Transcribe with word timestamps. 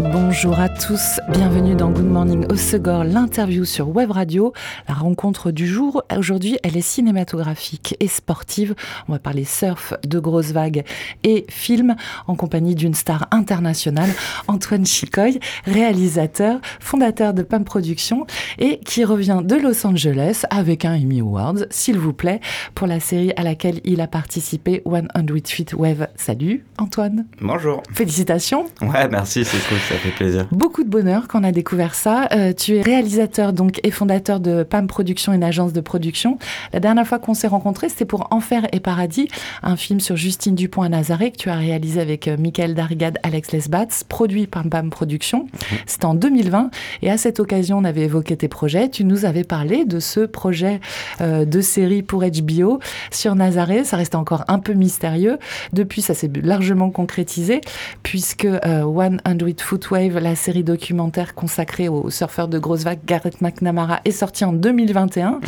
Bonjour 0.00 0.58
à 0.58 0.70
tous, 0.70 1.20
bienvenue 1.28 1.74
dans 1.74 1.90
Good 1.90 2.06
Morning 2.06 2.46
au 2.50 2.56
Segor, 2.56 3.04
l'interview 3.04 3.66
sur 3.66 3.94
Web 3.94 4.12
Radio. 4.12 4.54
La 4.88 4.94
rencontre 4.94 5.50
du 5.50 5.66
jour, 5.66 6.02
aujourd'hui, 6.16 6.58
elle 6.62 6.78
est 6.78 6.80
cinématographique 6.80 7.96
et 8.00 8.08
sportive. 8.08 8.74
On 9.08 9.12
va 9.12 9.18
parler 9.18 9.44
surf, 9.44 9.92
de 10.02 10.18
grosses 10.18 10.52
vagues 10.52 10.84
et 11.22 11.44
films 11.50 11.96
en 12.26 12.34
compagnie 12.34 12.74
d'une 12.74 12.94
star 12.94 13.28
internationale, 13.30 14.08
Antoine 14.48 14.86
Chicoy, 14.86 15.38
réalisateur, 15.66 16.60
fondateur 16.80 17.34
de 17.34 17.42
PAM 17.42 17.64
Productions 17.64 18.26
et 18.58 18.78
qui 18.78 19.04
revient 19.04 19.42
de 19.44 19.56
Los 19.56 19.86
Angeles 19.86 20.44
avec 20.48 20.86
un 20.86 20.94
Emmy 20.94 21.20
Awards, 21.20 21.66
s'il 21.68 21.98
vous 21.98 22.14
plaît, 22.14 22.40
pour 22.74 22.86
la 22.86 23.00
série 23.00 23.34
à 23.36 23.42
laquelle 23.42 23.82
il 23.84 24.00
a 24.00 24.06
participé, 24.06 24.82
100 24.86 25.26
Feet 25.44 25.74
Wave. 25.74 26.08
Salut 26.16 26.64
Antoine. 26.78 27.26
Bonjour. 27.42 27.82
Félicitations. 27.92 28.64
Ouais, 28.80 29.06
merci, 29.06 29.44
c'est 29.44 29.62
cool 29.68 29.89
ça 29.90 29.96
fait 29.96 30.10
plaisir. 30.10 30.46
Beaucoup 30.52 30.84
de 30.84 30.88
bonheur 30.88 31.26
qu'on 31.26 31.42
a 31.42 31.50
découvert 31.50 31.96
ça. 31.96 32.28
Euh, 32.32 32.52
tu 32.52 32.76
es 32.76 32.80
réalisateur 32.80 33.52
donc 33.52 33.80
et 33.82 33.90
fondateur 33.90 34.38
de 34.38 34.62
PAM 34.62 34.86
Production, 34.86 35.32
une 35.32 35.42
agence 35.42 35.72
de 35.72 35.80
production. 35.80 36.38
La 36.72 36.78
dernière 36.78 37.04
fois 37.04 37.18
qu'on 37.18 37.34
s'est 37.34 37.48
rencontrés, 37.48 37.88
c'était 37.88 38.04
pour 38.04 38.28
Enfer 38.30 38.68
et 38.72 38.78
Paradis, 38.78 39.28
un 39.64 39.76
film 39.76 39.98
sur 39.98 40.16
Justine 40.16 40.54
Dupont 40.54 40.82
à 40.82 40.88
Nazaré 40.88 41.32
que 41.32 41.38
tu 41.38 41.50
as 41.50 41.56
réalisé 41.56 42.00
avec 42.00 42.28
euh, 42.28 42.36
Michael 42.38 42.74
Darigade, 42.74 43.18
Alex 43.24 43.50
Lesbats, 43.50 44.04
produit 44.08 44.46
par 44.46 44.62
PAM 44.62 44.90
Production. 44.90 45.40
Mhm. 45.40 45.78
C'était 45.86 46.04
en 46.04 46.14
2020 46.14 46.70
et 47.02 47.10
à 47.10 47.18
cette 47.18 47.40
occasion, 47.40 47.78
on 47.78 47.84
avait 47.84 48.02
évoqué 48.02 48.36
tes 48.36 48.48
projets. 48.48 48.90
Tu 48.90 49.02
nous 49.02 49.24
avais 49.24 49.44
parlé 49.44 49.84
de 49.84 49.98
ce 49.98 50.20
projet 50.20 50.80
euh, 51.20 51.44
de 51.44 51.60
série 51.60 52.02
pour 52.02 52.22
HBO 52.22 52.78
sur 53.10 53.34
Nazaré. 53.34 53.82
Ça 53.82 53.96
restait 53.96 54.14
encore 54.14 54.44
un 54.46 54.60
peu 54.60 54.74
mystérieux. 54.74 55.38
Depuis, 55.72 56.00
ça 56.00 56.14
s'est 56.14 56.30
largement 56.40 56.90
concrétisé 56.90 57.60
puisque 58.04 58.46
One 58.46 59.20
100 59.26 59.60
Foot 59.60 59.79
Wave, 59.90 60.18
la 60.18 60.34
série 60.34 60.64
documentaire 60.64 61.34
consacrée 61.34 61.88
au 61.88 62.10
surfeur 62.10 62.48
de 62.48 62.58
grosses 62.58 62.84
vagues 62.84 63.00
Garrett 63.06 63.40
McNamara, 63.40 64.00
est 64.04 64.10
sortie 64.10 64.44
en 64.44 64.52
2021. 64.52 65.30
Mhm. 65.30 65.40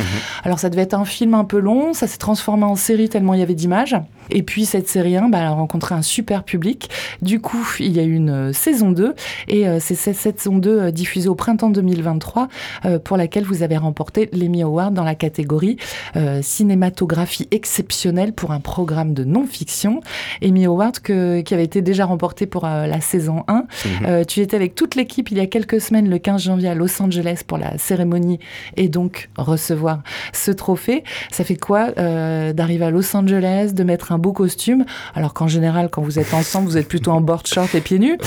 Alors 0.43 0.59
ça 0.59 0.69
devait 0.69 0.83
être 0.83 0.93
un 0.93 1.05
film 1.05 1.33
un 1.33 1.45
peu 1.45 1.59
long, 1.59 1.93
ça 1.93 2.07
s'est 2.07 2.17
transformé 2.17 2.63
en 2.63 2.75
série 2.75 3.09
tellement 3.09 3.33
il 3.33 3.39
y 3.39 3.43
avait 3.43 3.55
d'images. 3.55 3.95
Et 4.29 4.43
puis 4.43 4.65
cette 4.65 4.87
série 4.87 5.17
1 5.17 5.29
bah, 5.29 5.39
a 5.39 5.49
rencontré 5.51 5.95
un 5.95 6.01
super 6.01 6.43
public. 6.43 6.89
Du 7.21 7.39
coup, 7.39 7.65
il 7.79 7.91
y 7.91 7.99
a 7.99 8.03
eu 8.03 8.13
une 8.13 8.29
euh, 8.29 8.53
saison 8.53 8.91
2 8.91 9.15
et 9.47 9.67
euh, 9.67 9.77
c'est 9.79 9.95
cette 9.95 10.39
saison 10.39 10.57
2 10.57 10.69
euh, 10.69 10.91
diffusée 10.91 11.29
au 11.29 11.35
printemps 11.35 11.69
2023 11.69 12.47
pour 13.03 13.17
laquelle 13.17 13.43
vous 13.43 13.63
avez 13.63 13.77
remporté 13.77 14.29
l'Emmy 14.33 14.63
Award 14.63 14.93
dans 14.93 15.03
la 15.03 15.15
catégorie 15.15 15.77
cinématographie 16.41 17.47
exceptionnelle 17.51 18.33
pour 18.33 18.51
un 18.51 18.59
programme 18.59 19.13
de 19.13 19.23
non-fiction. 19.23 20.01
Emmy 20.43 20.65
Award 20.65 20.99
que, 20.99 21.41
qui 21.41 21.53
avait 21.53 21.63
été 21.63 21.81
déjà 21.81 22.05
remporté 22.05 22.45
pour 22.45 22.65
la 22.65 23.01
saison 23.01 23.43
1. 23.47 23.65
Mhm. 23.85 24.22
Tu 24.25 24.41
étais 24.41 24.55
avec 24.55 24.75
toute 24.75 24.95
l'équipe 24.95 25.31
il 25.31 25.37
y 25.37 25.41
a 25.41 25.47
quelques 25.47 25.81
semaines, 25.81 26.09
le 26.09 26.17
15 26.17 26.41
janvier 26.41 26.69
à 26.69 26.75
Los 26.75 27.01
Angeles 27.01 27.41
pour 27.45 27.57
la 27.57 27.77
cérémonie 27.77 28.39
et 28.77 28.89
donc 28.89 29.29
recevoir 29.37 30.01
ce 30.33 30.51
trophée. 30.51 31.03
Ça 31.31 31.43
fait 31.43 31.55
quoi 31.55 31.91
d'arriver 31.91 32.85
à 32.85 32.91
Los 32.91 33.15
Angeles, 33.15 33.71
de 33.73 33.83
mettre 33.83 34.11
un 34.11 34.17
beau 34.17 34.33
costume, 34.33 34.85
alors 35.15 35.33
qu'en 35.33 35.47
général, 35.47 35.89
quand 35.89 36.01
vous 36.01 36.19
êtes 36.19 36.33
ensemble, 36.33 36.67
vous 36.67 36.77
êtes 36.77 36.87
plutôt 36.87 37.11
en 37.11 37.21
board 37.21 37.47
short 37.47 37.73
et 37.75 37.81
pieds 37.81 37.99
nus, 37.99 38.17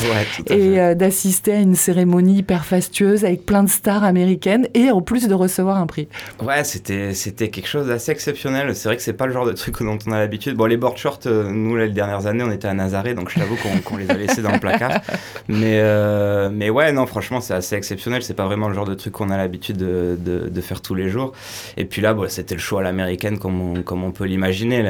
et 0.48 0.80
euh, 0.80 0.94
d'assister 0.94 1.52
à 1.52 1.58
une 1.58 1.74
cérémonie 1.74 2.39
hyper 2.39 2.64
fastueuse 2.64 3.24
avec 3.24 3.47
plein 3.47 3.62
de 3.62 3.69
stars 3.69 4.05
américaines 4.05 4.69
et 4.74 4.91
en 4.91 5.00
plus 5.00 5.28
de 5.28 5.34
recevoir 5.34 5.77
un 5.78 5.86
prix. 5.86 6.08
Ouais, 6.42 6.64
c'était 6.64 7.14
c'était 7.14 7.48
quelque 7.48 7.68
chose 7.68 7.89
d'assez 7.89 8.12
exceptionnel. 8.12 8.74
C'est 8.74 8.89
vrai 8.89 8.96
que 8.96 9.02
c'est 9.02 9.12
pas 9.12 9.27
le 9.27 9.33
genre 9.33 9.46
de 9.46 9.52
truc 9.52 9.83
dont 9.83 9.98
on 10.06 10.12
a 10.12 10.18
l'habitude. 10.18 10.56
Bon, 10.56 10.67
les 10.67 10.77
board 10.77 10.96
shorts, 10.96 11.20
euh, 11.27 11.51
nous 11.51 11.77
les 11.77 11.89
dernières 11.89 12.27
années, 12.27 12.45
on 12.45 12.51
était 12.51 12.68
à 12.68 12.74
Nazaré, 12.74 13.14
donc 13.14 13.30
je 13.30 13.39
t'avoue 13.39 13.56
qu'on 13.85 13.96
les 13.96 14.11
a 14.11 14.14
laissés 14.14 14.42
dans 14.42 14.52
le 14.52 14.61
placard. 14.61 15.01
Mais 15.48 15.80
euh, 15.86 16.51
mais 16.52 16.70
ouais, 16.70 16.92
non, 16.92 17.07
franchement, 17.07 17.41
c'est 17.41 17.55
assez 17.55 17.77
exceptionnel. 17.77 18.23
C'est 18.23 18.35
pas 18.35 18.47
vraiment 18.47 18.69
le 18.69 18.74
genre 18.74 18.85
de 18.85 18.95
truc 18.95 19.13
qu'on 19.14 19.30
a 19.30 19.36
l'habitude 19.36 19.77
de, 19.77 20.17
de, 20.19 20.61
faire 20.61 20.80
tous 20.80 20.95
les 20.95 21.08
jours. 21.08 21.33
Et 21.77 21.85
puis 21.85 22.02
là, 22.02 22.14
bon, 22.14 22.29
c'était 22.29 22.55
le 22.55 22.61
show 22.61 22.79
à 22.79 22.83
l'américaine 22.83 23.39
comme 23.39 23.61
on, 23.61 23.83
comme 23.83 24.05
on 24.05 24.11
peut 24.11 24.24
l'imaginer, 24.24 24.83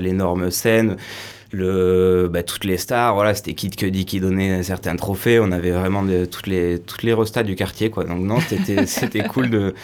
l'énorme 0.00 0.50
scène 0.50 0.96
le, 1.52 2.28
bah, 2.32 2.42
toutes 2.42 2.64
les 2.64 2.76
stars, 2.76 3.14
voilà, 3.14 3.34
c'était 3.34 3.54
Kid 3.54 3.74
Cudi 3.76 4.04
qui 4.04 4.20
donnait 4.20 4.62
certains 4.62 4.96
trophées. 4.96 5.40
On 5.40 5.50
avait 5.52 5.70
vraiment 5.70 6.02
de, 6.02 6.24
toutes 6.24 6.46
les 6.46 6.78
toutes 6.78 7.02
les 7.02 7.12
restas 7.12 7.42
du 7.42 7.56
quartier, 7.56 7.90
quoi. 7.90 8.04
Donc 8.04 8.20
non, 8.20 8.38
c'était 8.40 8.86
c'était 9.00 9.22
cool 9.24 9.50
de, 9.50 9.74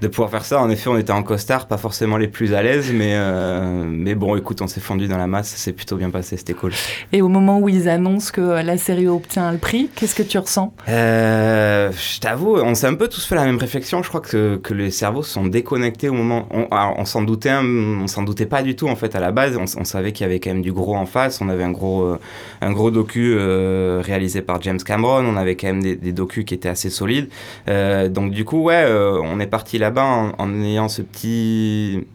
de 0.00 0.08
pouvoir 0.08 0.30
faire 0.30 0.44
ça. 0.44 0.60
En 0.60 0.70
effet, 0.70 0.88
on 0.88 0.98
était 0.98 1.12
en 1.12 1.22
costard, 1.22 1.66
pas 1.66 1.78
forcément 1.78 2.16
les 2.16 2.28
plus 2.28 2.54
à 2.54 2.62
l'aise, 2.62 2.92
mais 2.92 3.12
euh, 3.14 3.84
mais 3.88 4.14
bon, 4.14 4.36
écoute, 4.36 4.60
on 4.62 4.66
s'est 4.66 4.80
fondu 4.80 5.08
dans 5.08 5.18
la 5.18 5.26
masse, 5.26 5.54
c'est 5.56 5.72
plutôt 5.72 5.96
bien 5.96 6.10
passé, 6.10 6.36
c'était 6.36 6.54
cool. 6.54 6.72
Et 7.12 7.22
au 7.22 7.28
moment 7.28 7.58
où 7.58 7.68
ils 7.68 7.88
annoncent 7.88 8.30
que 8.32 8.40
la 8.40 8.76
série 8.76 9.08
obtient 9.08 9.50
le 9.52 9.58
prix, 9.58 9.88
qu'est-ce 9.94 10.14
que 10.14 10.22
tu 10.22 10.38
ressens? 10.38 10.74
Euh, 10.88 11.90
Je 11.92 12.20
t'avoue, 12.20 12.56
on 12.56 12.74
s'est 12.74 12.86
un 12.86 12.94
peu 12.94 13.08
tous 13.08 13.24
fait 13.24 13.34
la 13.34 13.44
même 13.44 13.58
réflexion. 13.58 14.02
Je 14.02 14.08
crois 14.08 14.20
que 14.20 14.56
que 14.56 14.74
les 14.74 14.90
cerveaux 14.90 15.22
sont 15.22 15.46
déconnectés 15.46 16.08
au 16.08 16.14
moment. 16.14 16.48
On, 16.50 16.68
on 16.70 17.04
s'en 17.04 17.22
doutait, 17.22 17.52
on 17.52 18.06
s'en 18.06 18.22
doutait 18.22 18.46
pas 18.46 18.62
du 18.62 18.76
tout 18.76 18.88
en 18.88 18.96
fait 18.96 19.14
à 19.14 19.20
la 19.20 19.32
base. 19.32 19.56
On, 19.56 19.64
on 19.80 19.84
savait 19.84 20.12
qu'il 20.12 20.24
y 20.24 20.28
avait 20.28 20.40
quand 20.40 20.50
même 20.50 20.62
du 20.62 20.72
gros 20.72 20.96
en 20.96 21.06
on 21.40 21.48
avait 21.48 21.64
un 21.64 21.70
gros, 21.70 22.02
euh, 22.02 22.18
un 22.60 22.72
gros 22.72 22.90
docu 22.90 23.34
euh, 23.36 24.00
réalisé 24.04 24.42
par 24.42 24.60
James 24.62 24.78
Cameron. 24.78 25.24
On 25.24 25.36
avait 25.36 25.56
quand 25.56 25.68
même 25.68 25.82
des, 25.82 25.96
des 25.96 26.12
docus 26.12 26.44
qui 26.44 26.54
étaient 26.54 26.68
assez 26.68 26.90
solides. 26.90 27.28
Euh, 27.68 28.08
donc 28.08 28.32
du 28.32 28.44
coup, 28.44 28.62
ouais, 28.62 28.84
on 29.22 29.40
est 29.40 29.46
parti 29.46 29.78
là-bas 29.78 30.32
en, 30.38 30.62
ayant 30.62 30.88
ce 30.88 31.02
petit 31.02 32.06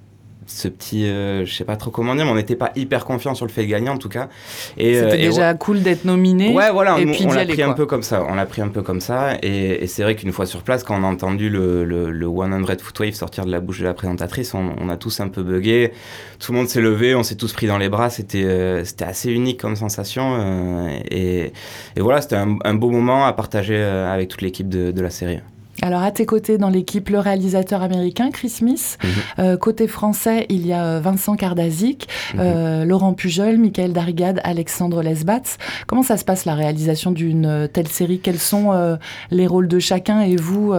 ce 0.52 0.68
petit, 0.68 1.06
euh, 1.06 1.46
je 1.46 1.54
sais 1.54 1.64
pas 1.64 1.76
trop 1.76 1.92
comment 1.92 2.16
dire, 2.16 2.26
mais 2.26 2.32
on 2.32 2.36
n'était 2.36 2.56
pas 2.56 2.72
hyper 2.76 3.06
confiant 3.06 3.36
sur 3.36 3.46
le 3.46 3.52
fait 3.52 3.64
de 3.64 3.68
gagner 3.68 3.90
en 3.90 3.98
tout 3.98 4.10
cas. 4.10 4.30
Et 4.78 4.96
c'était 4.96 5.18
déjà 5.18 5.54
cool 5.54 5.82
d'être 5.82 6.06
nominé. 6.06 6.54
Ouais, 6.54 6.72
voilà, 6.72 7.00
et 7.00 7.06
on, 7.06 7.12
puis 7.12 7.26
on 7.28 7.34
l'a 7.34 7.46
pris 7.46 7.62
un 7.62 7.74
peu 7.74 7.86
comme 7.86 8.04
ça. 8.04 8.26
On 8.28 8.36
l'a 8.36 8.46
pris 8.46 8.62
un 8.62 8.68
peu 8.68 8.82
comme 8.82 9.02
ça, 9.02 9.38
et, 9.42 9.88
c'est 9.88 10.04
vrai 10.04 10.16
qu'une 10.16 10.32
fois 10.32 10.46
sur 10.46 10.62
place, 10.62 10.84
quand 10.84 11.00
on 11.00 11.04
a 11.04 11.08
entendu 11.08 11.50
le, 11.50 11.84
le, 11.84 12.12
le 12.12 12.28
100 12.28 12.80
Footwave 12.80 13.14
sortir 13.14 13.46
de 13.46 13.52
la 13.52 13.60
bouche 13.60 13.80
de 13.80 13.86
la 13.86 13.94
présentatrice, 13.94 14.54
on, 14.54 14.90
a 14.90 14.98
tous 14.98 15.20
un 15.20 15.30
peu 15.30 15.44
bugué. 15.44 15.92
Tout 16.40 16.52
le 16.52 16.58
monde 16.58 16.68
s'est 16.68 16.82
levé, 16.82 17.16
on 17.16 17.24
s'est 17.24 17.36
tous 17.36 17.54
pris 17.54 17.68
dans 17.68 17.78
les 17.78 17.90
bras. 17.90 18.10
C'était 18.10 18.44
euh, 18.44 18.84
c'était 18.84 19.06
assez 19.06 19.32
unique 19.32 19.60
comme 19.60 19.76
sensation, 19.76 20.38
euh, 20.40 21.00
et, 21.10 21.54
et, 21.96 22.02
voilà, 22.02 22.22
c'était 22.22 22.38
un, 22.38 22.58
un, 22.64 22.74
beau 22.74 22.90
moment 22.90 23.26
à 23.26 23.34
partager 23.34 23.82
avec 23.82 24.30
toute 24.30 24.42
l'équipe 24.42 24.70
de, 24.70 24.92
de 24.92 25.02
la 25.02 25.10
série. 25.10 25.40
Alors 25.82 26.02
à 26.02 26.12
tes 26.12 26.26
côtés 26.26 26.58
dans 26.58 26.70
l'équipe, 26.70 27.10
le 27.10 27.20
réalisateur 27.20 27.82
américain 27.82 28.32
Chris 28.32 28.50
Smith. 28.50 28.98
Mhm. 29.04 29.10
Euh, 29.40 29.58
côté 29.58 29.88
français, 29.88 30.46
il 30.50 30.66
y 30.66 30.74
a 30.74 30.86
euh, 30.86 31.00
Vincent 31.00 31.36
Kardazik, 31.36 32.08
mhm. 32.34 32.40
euh, 32.42 32.86
Laurent 32.86 33.14
Pujol, 33.14 33.58
Michael 33.58 33.94
Darigade, 33.94 34.42
Alexandre 34.44 35.02
Lesbats. 35.02 35.58
Comment 35.88 36.04
ça 36.04 36.18
se 36.18 36.26
passe 36.26 36.46
la 36.46 36.56
réalisation 36.56 37.12
d'une 37.12 37.70
telle 37.72 37.88
série? 37.88 38.20
Quels 38.20 38.40
sont 38.40 38.98
les 39.32 39.48
rôles 39.48 39.68
de 39.68 39.80
chacun 39.80 40.22
et 40.22 40.36
vous, 40.36 40.74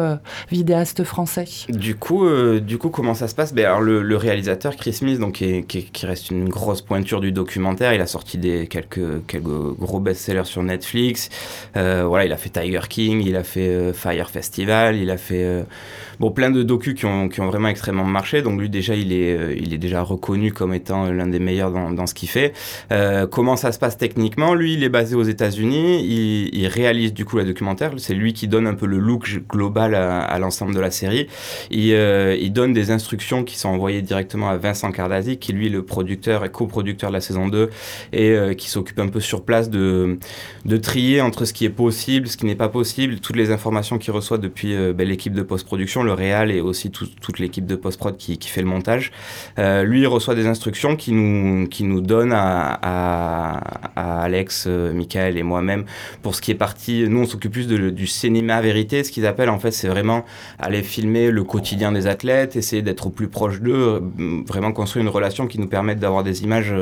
vidéaste 0.51 1.05
français? 1.05 1.47
Du 1.69 1.95
coup, 1.95 2.29
du 2.61 2.79
coup, 2.79 2.91
comment 2.91 3.15
ça 3.15 3.29
se 3.29 3.35
passe? 3.35 3.53
Ben, 3.55 3.67
alors, 3.67 3.81
le, 3.81 4.17
réalisateur 4.17 4.77
Chris 4.77 4.93
Smith, 4.93 5.19
donc 5.19 5.35
qui, 5.35 5.65
qui, 5.65 6.07
reste 6.07 6.31
une 6.31 6.49
grosse 6.49 6.83
pointure 6.83 7.21
du 7.21 7.33
documentaire, 7.33 7.95
il 7.95 8.01
a 8.01 8.07
sorti 8.07 8.39
des 8.39 8.67
quelques 8.67 9.27
quelques 9.27 9.79
gros 9.79 10.01
best-sellers 10.01 10.45
sur 10.45 10.63
Netflix. 10.63 11.31
voilà, 11.75 12.25
il 12.25 12.33
a 12.33 12.37
fait 12.37 12.51
Tiger 12.51 12.81
King, 12.89 13.23
il 13.25 13.37
a 13.37 13.45
fait 13.45 13.93
Fire 13.93 14.31
Festival 14.31 14.90
il 14.97 15.11
a 15.11 15.17
fait 15.17 15.45
euh, 15.45 15.63
bon, 16.19 16.31
plein 16.31 16.51
de 16.51 16.63
docus 16.63 16.95
qui 16.95 17.07
ont, 17.07 17.29
vraiment 17.29 17.69
extrêmement 17.69 18.05
marché. 18.05 18.43
Donc 18.43 18.61
lui 18.61 18.69
déjà, 18.69 18.95
il 18.95 19.13
est, 19.13 19.37
euh, 19.37 19.77
déjà 19.79 20.03
reconnu 20.03 20.53
comme 20.53 20.75
étant 20.75 21.11
l'un 21.11 21.27
des 21.27 21.39
meilleurs 21.39 21.71
dans, 21.71 22.07
ce 22.07 22.15
qu'il 22.15 22.29
fait. 22.29 22.53
Euh, 22.93 23.27
comment 23.27 23.57
ça 23.57 23.73
se 23.73 23.79
passe 23.79 23.97
techniquement? 23.97 24.55
Lui, 24.55 24.75
il 24.75 24.85
est 24.85 24.89
basé 24.89 25.15
aux 25.15 25.23
États-Unis. 25.23 26.05
Il, 26.53 26.67
réalise 26.71 27.13
du 27.13 27.25
coup 27.25 27.37
la 27.37 27.45
documentaire. 27.45 27.93
C'est 27.97 28.15
lui 28.15 28.33
qui 28.33 28.47
donne 28.47 28.67
un 28.67 28.75
peu 28.75 28.87
le 28.87 28.99
look 28.99 29.41
global 29.49 29.95
à, 29.95 30.39
l'ensemble 30.39 30.75
de 30.75 30.81
la 30.81 30.91
série. 30.91 31.27
Il, 31.71 32.53
donne 32.53 32.73
des 32.73 32.91
instructions 32.91 33.45
qui 33.45 33.59
sont 33.59 33.69
envoyées 33.69 34.03
directement 34.03 34.51
à 34.51 34.57
Vincent 34.57 34.93
Cardazzi, 34.93 35.39
qui 35.39 35.53
lui 35.53 35.69
le 35.69 35.85
producteur 35.85 36.45
et 36.45 36.51
coproducteur 36.51 37.11
de 37.11 37.15
la 37.15 37.21
saison 37.21 37.49
2 37.49 37.71
et 38.13 38.57
qui 38.57 38.69
s'occupe 38.69 38.99
un 38.99 39.09
peu 39.09 39.21
sur 39.21 39.45
place 39.45 39.71
de 39.71 40.19
trier 40.83 41.21
entre 41.21 41.45
ce 41.45 41.53
qui 41.53 41.65
est 41.65 41.71
possible, 41.71 42.29
ce 42.29 42.37
qui 42.37 42.47
n'est 42.47 42.55
pas 42.55 42.69
possible, 42.69 43.21
toutes 43.21 43.37
les 43.37 43.51
informations 43.51 43.99
qu'il 43.99 44.13
reçoit 44.13 44.39
depuis 44.39 44.75
ben, 44.93 45.07
l'équipe 45.07 45.33
de 45.33 45.43
post-production, 45.43 46.03
le 46.03 46.13
réal 46.13 46.51
et 46.51 46.61
aussi 46.61 46.91
toute 46.91 47.39
l'équipe 47.39 47.67
de 47.67 47.77
post-prod 47.77 48.17
qui, 48.17 48.39
fait 48.41 48.63
le 48.63 48.67
montage. 48.67 49.13
lui, 49.59 50.01
il 50.01 50.07
reçoit 50.07 50.35
des 50.35 50.47
instructions 50.47 50.97
qui 50.97 51.13
nous, 51.13 51.69
qui 51.69 51.85
nous 51.85 52.01
donnent 52.01 52.33
à, 52.35 53.61
Alex, 53.97 54.67
Michael 54.67 55.39
et 55.39 55.43
moi-même 55.43 55.85
pour 56.23 56.35
ce 56.35 56.41
qui 56.41 56.51
est 56.51 56.57
parti. 56.57 57.05
Nous, 57.09 57.21
on 57.21 57.27
s'occupe 57.27 57.53
plus 57.53 57.67
du 57.67 58.07
cinéma 58.07 58.61
vérité, 58.61 59.05
ce 59.05 59.13
qu'ils 59.13 59.27
appellent 59.27 59.51
en 59.51 59.59
fait, 59.59 59.71
c'est 59.71 59.89
vraiment 59.89 60.25
aller 60.59 60.83
filmer 60.83 61.31
le 61.31 61.45
quotidien 61.45 61.93
des 61.93 62.07
athlètes, 62.07 62.57
essayer 62.57 62.83
d'être 62.83 63.07
au 63.07 63.11
plus 63.11 63.29
proche 63.29 63.61
d'eux, 63.61 64.03
vraiment 64.47 64.73
construire 64.73 65.05
une 65.05 65.13
relation 65.13 65.47
qui 65.47 65.59
nous 65.59 65.69
permette 65.69 65.99
d'avoir 65.99 66.23
des 66.23 66.43
images 66.43 66.75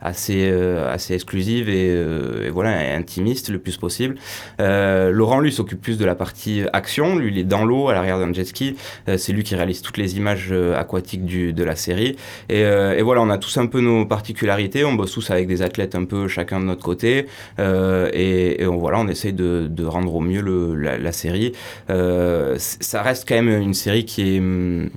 assez, 0.00 0.48
euh, 0.50 0.92
assez 0.92 1.14
exclusive 1.14 1.68
et, 1.68 1.88
euh, 1.90 2.50
voilà, 2.52 2.96
intimiste 2.96 3.48
le 3.50 3.58
plus 3.58 3.76
possible. 3.76 4.16
Euh, 4.60 5.10
Laurent, 5.10 5.40
lui, 5.40 5.52
s'occupe 5.52 5.80
plus 5.80 5.98
de 5.98 6.04
la 6.04 6.14
partie 6.14 6.62
action. 6.72 7.16
Est 7.38 7.44
dans 7.44 7.64
l'eau, 7.64 7.88
à 7.88 7.94
l'arrière 7.94 8.18
d'un 8.18 8.32
jet 8.32 8.44
ski. 8.44 8.76
c'est 9.16 9.32
lui 9.32 9.42
qui 9.42 9.54
réalise 9.54 9.82
toutes 9.82 9.98
les 9.98 10.16
images 10.16 10.52
aquatiques 10.76 11.24
du, 11.24 11.52
de 11.52 11.64
la 11.64 11.76
série. 11.76 12.16
Et, 12.48 12.60
et, 12.60 13.02
voilà, 13.02 13.22
on 13.22 13.30
a 13.30 13.38
tous 13.38 13.56
un 13.58 13.66
peu 13.66 13.80
nos 13.80 14.06
particularités. 14.06 14.84
On 14.84 14.94
bosse 14.94 15.12
tous 15.12 15.30
avec 15.30 15.46
des 15.46 15.62
athlètes 15.62 15.94
un 15.94 16.04
peu 16.04 16.28
chacun 16.28 16.60
de 16.60 16.64
notre 16.64 16.82
côté. 16.82 17.26
et, 17.58 18.66
on, 18.66 18.76
voilà, 18.76 19.00
on 19.00 19.08
essaye 19.08 19.32
de, 19.32 19.84
rendre 19.84 20.14
au 20.14 20.20
mieux 20.20 20.42
la, 20.76 21.12
série. 21.12 21.52
ça 21.88 23.02
reste 23.02 23.28
quand 23.28 23.36
même 23.42 23.60
une 23.60 23.74
série 23.74 24.04
qui 24.04 24.36
est 24.36 24.38
hum, 24.38 24.90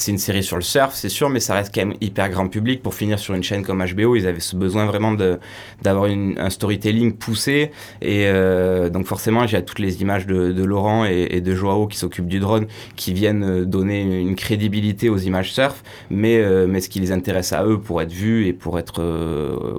c'est 0.00 0.12
une 0.12 0.18
série 0.18 0.42
sur 0.42 0.56
le 0.56 0.62
surf, 0.62 0.94
c'est 0.94 1.10
sûr, 1.10 1.28
mais 1.28 1.40
ça 1.40 1.54
reste 1.54 1.74
quand 1.74 1.84
même 1.84 1.96
hyper 2.00 2.30
grand 2.30 2.48
public. 2.48 2.82
Pour 2.82 2.94
finir 2.94 3.18
sur 3.18 3.34
une 3.34 3.42
chaîne 3.42 3.62
comme 3.62 3.84
HBO, 3.84 4.16
ils 4.16 4.26
avaient 4.26 4.40
ce 4.40 4.56
besoin 4.56 4.86
vraiment 4.86 5.12
d'avoir 5.82 6.10
un 6.10 6.48
storytelling 6.48 7.12
poussé. 7.12 7.70
Et 8.00 8.24
euh, 8.26 8.88
donc 8.88 9.06
forcément, 9.06 9.46
j'ai 9.46 9.62
toutes 9.62 9.78
les 9.78 10.00
images 10.00 10.26
de, 10.26 10.64
Laurent 10.64 11.04
et, 11.04 11.42
de 11.42 11.54
Joao 11.54 11.86
qui 11.86 11.98
s'occupent 11.98 12.28
du 12.28 12.40
drone, 12.40 12.66
qui 12.96 13.12
viennent 13.12 13.44
euh, 13.44 13.64
donner 13.66 14.00
une 14.00 14.36
crédibilité 14.36 15.10
aux 15.10 15.18
images 15.18 15.52
surf. 15.52 15.82
Mais, 16.08 16.38
euh, 16.38 16.66
mais 16.66 16.80
ce 16.80 16.88
qui 16.88 17.00
les 17.00 17.12
intéresse 17.12 17.52
à 17.52 17.66
eux 17.66 17.78
pour 17.78 18.00
être 18.00 18.12
vus 18.12 18.46
et 18.46 18.54
pour 18.54 18.78
être 18.78 19.02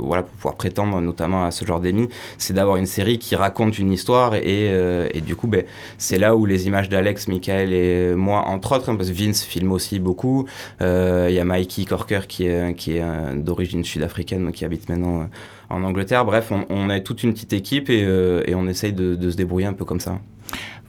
voilà 0.01 0.23
pour 0.23 0.33
pouvoir 0.33 0.55
prétendre 0.55 1.01
notamment 1.01 1.45
à 1.45 1.51
ce 1.51 1.65
genre 1.65 1.79
d'émis, 1.79 2.09
c'est 2.37 2.53
d'avoir 2.53 2.77
une 2.77 2.85
série 2.85 3.17
qui 3.17 3.35
raconte 3.35 3.79
une 3.79 3.91
histoire. 3.91 4.35
Et, 4.35 4.67
et 5.13 5.21
du 5.21 5.35
coup, 5.35 5.47
ben, 5.47 5.63
c'est 5.97 6.19
là 6.19 6.35
où 6.35 6.45
les 6.45 6.67
images 6.67 6.89
d'Alex, 6.89 7.27
Michael 7.27 7.73
et 7.73 8.13
moi, 8.15 8.47
entre 8.47 8.75
autres, 8.75 8.89
hein, 8.89 8.95
parce 8.95 9.09
que 9.09 9.15
Vince 9.15 9.43
filme 9.43 9.71
aussi 9.71 9.97
beaucoup 9.99 10.10
beaucoup. 10.11 10.45
Euh, 10.81 11.27
il 11.29 11.35
y 11.35 11.39
a 11.39 11.45
Mikey 11.45 11.85
Corker 11.85 12.21
qui 12.27 12.47
est, 12.47 13.01
euh, 13.01 13.35
d'origine 13.35 13.83
sud-africaine, 13.85 14.51
qui 14.51 14.65
habite 14.65 14.89
maintenant 14.89 15.21
euh, 15.21 15.25
en 15.69 15.83
Angleterre. 15.83 16.25
Bref, 16.25 16.51
on, 16.51 16.65
on, 16.69 16.89
a 16.89 16.99
toute 16.99 17.23
une 17.23 17.31
petite 17.33 17.53
équipe 17.53 17.89
et, 17.89 18.53
on 18.53 18.67
essaye 18.67 18.91
de, 18.91 19.29
se 19.29 19.37
débrouiller 19.37 19.67
un 19.67 19.73
peu 19.73 19.85
comme 19.85 20.01
ça. 20.01 20.19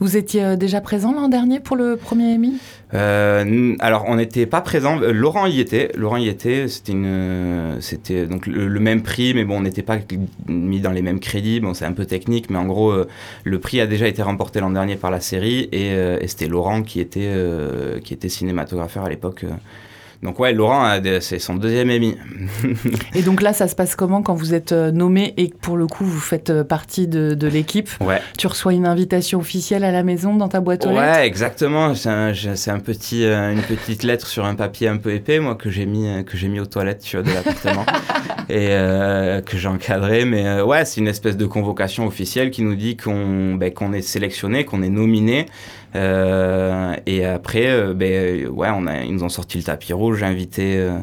Vous 0.01 0.17
étiez 0.17 0.57
déjà 0.57 0.81
présent 0.81 1.13
l'an 1.13 1.29
dernier 1.29 1.61
pour 1.61 1.77
le 1.77 1.97
premier 1.97 2.35
Emmy? 2.35 2.55
Euh, 2.93 3.77
Alors, 3.79 4.05
on 4.09 4.17
n'était 4.17 4.47
pas 4.47 4.61
présent. 4.61 4.99
Laurent 4.99 5.47
y 5.47 5.61
était. 5.61 5.93
Laurent 5.95 6.17
y 6.17 6.29
était. 6.29 6.67
C'était 6.67 8.27
donc 8.27 8.47
le, 8.47 8.81
même 8.81 9.03
prix, 9.03 9.33
mais 9.33 9.45
bon, 9.45 9.59
on 9.59 9.63
n'était 9.63 9.83
pas 9.83 9.99
mis 10.49 10.81
dans 10.81 10.91
les 10.91 11.03
mêmes 11.03 11.21
crédits. 11.21 11.61
Bon, 11.61 11.73
c'est 11.73 11.85
un 11.85 11.93
peu 11.93 12.05
technique, 12.05 12.51
mais 12.51 12.59
en 12.59 12.67
gros, 12.67 12.93
le 13.45 13.59
prix 13.61 13.81
a 13.81 13.87
déjà 13.87 14.09
été 14.09 14.23
remporté 14.23 14.59
l'an 14.61 14.71
dernier 14.71 14.97
par 14.97 15.13
la 15.13 15.21
série 15.21 15.69
et, 15.71 15.91
et 15.93 16.27
c'était 16.27 16.49
Laurent 16.49 16.83
qui 16.83 16.99
était, 16.99 17.33
qui 18.03 18.13
était 18.13 18.29
cinématographeur 18.29 19.05
à 19.05 19.09
l'époque. 19.09 19.45
Donc 20.23 20.39
ouais, 20.39 20.53
Laurent, 20.53 21.01
c'est 21.21 21.41
son 21.41 21.57
deuxième 21.57 21.91
ami. 21.91 22.17
et 23.15 23.23
donc 23.23 23.43
là, 23.43 23.53
ça 23.53 23.67
se 23.67 23.75
passe 23.75 23.97
comment 23.97 24.23
quand 24.23 24.35
vous 24.35 24.55
êtes 24.55 24.71
euh, 24.71 24.93
nommé 24.93 25.35
et 25.37 25.51
que 25.51 25.57
pour 25.57 25.77
le 25.77 25.89
coup, 25.89 26.05
vous 26.05 26.21
faites 26.21 26.51
euh, 26.51 26.63
partie 26.63 27.09
de, 27.09 27.35
de 27.35 27.47
l'équipe? 27.49 27.91
Ouais. 28.01 28.23
Tu 28.39 28.47
reçois 28.47 28.73
une 28.73 28.87
invitation 28.87 29.41
officielle 29.41 29.83
à 29.83 29.91
la 29.91 30.05
maison 30.05 30.37
dans 30.37 30.49
ta 30.49 30.61
boîte 30.61 30.87
aux 30.87 30.91
lettres? 30.91 31.03
Ouais, 31.03 31.27
exactement. 31.27 31.97
C'est 31.97 32.09
un, 32.09 32.29
un, 32.29 32.79
petit, 32.79 33.25
euh, 33.25 33.53
une 33.53 33.63
petite 33.63 34.05
lettre 34.05 34.29
sur 34.29 34.45
un 34.45 34.55
papier 34.55 34.87
un 34.87 34.97
peu 34.97 35.13
épais, 35.13 35.41
moi, 35.41 35.57
que 35.57 35.71
j'ai 35.71 35.87
mis, 35.87 36.25
que 36.25 36.37
j'ai 36.37 36.47
mis 36.47 36.61
aux 36.61 36.67
toilettes 36.67 37.03
tu 37.03 37.17
vois, 37.17 37.27
de 37.27 37.35
l'appartement 37.35 37.85
et 38.49 38.69
que 39.47 39.57
j'ai 39.57 39.69
encadré. 39.69 40.25
Mais 40.25 40.61
ouais, 40.63 40.85
c'est 40.85 41.01
une 41.01 41.09
espèce 41.09 41.37
de 41.37 41.47
convocation 41.47 42.07
officielle 42.07 42.51
qui 42.51 42.63
nous 42.63 42.75
dit 42.75 42.97
qu'on 42.97 43.55
ben, 43.55 43.73
est 43.95 44.03
sélectionné, 44.03 44.65
qu'on 44.65 44.83
est 44.83 44.91
nominé. 44.91 45.47
Euh, 45.95 46.95
et 47.07 47.25
après, 47.25 47.67
euh, 47.67 47.93
ben, 47.95 48.49
ouais, 48.49 48.69
on 48.73 48.87
a, 48.87 49.03
ils 49.03 49.15
nous 49.15 49.25
ont 49.25 49.29
sorti 49.29 49.59
le 49.59 49.65
tapis 49.65 49.93
rouge, 49.93 50.21
j'ai 50.21 50.27
invité 50.27 50.79
euh, 50.79 50.99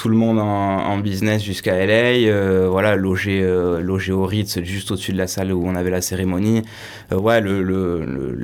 tout 0.00 0.08
le 0.08 0.16
monde 0.16 0.38
en, 0.38 0.98
business 0.98 1.42
jusqu'à 1.42 1.74
LA, 1.84 1.92
euh, 1.92 2.68
voilà, 2.70 2.96
logé, 2.96 3.40
euh, 3.42 3.80
logé 3.80 4.12
au 4.12 4.24
Ritz, 4.24 4.60
juste 4.62 4.90
au-dessus 4.90 5.12
de 5.12 5.18
la 5.18 5.26
salle 5.26 5.52
où 5.52 5.62
on 5.66 5.74
avait 5.74 5.90
la 5.90 6.00
cérémonie. 6.00 6.62
Euh, 7.12 7.18
ouais, 7.18 7.40
le, 7.40 7.62
le, 7.62 8.34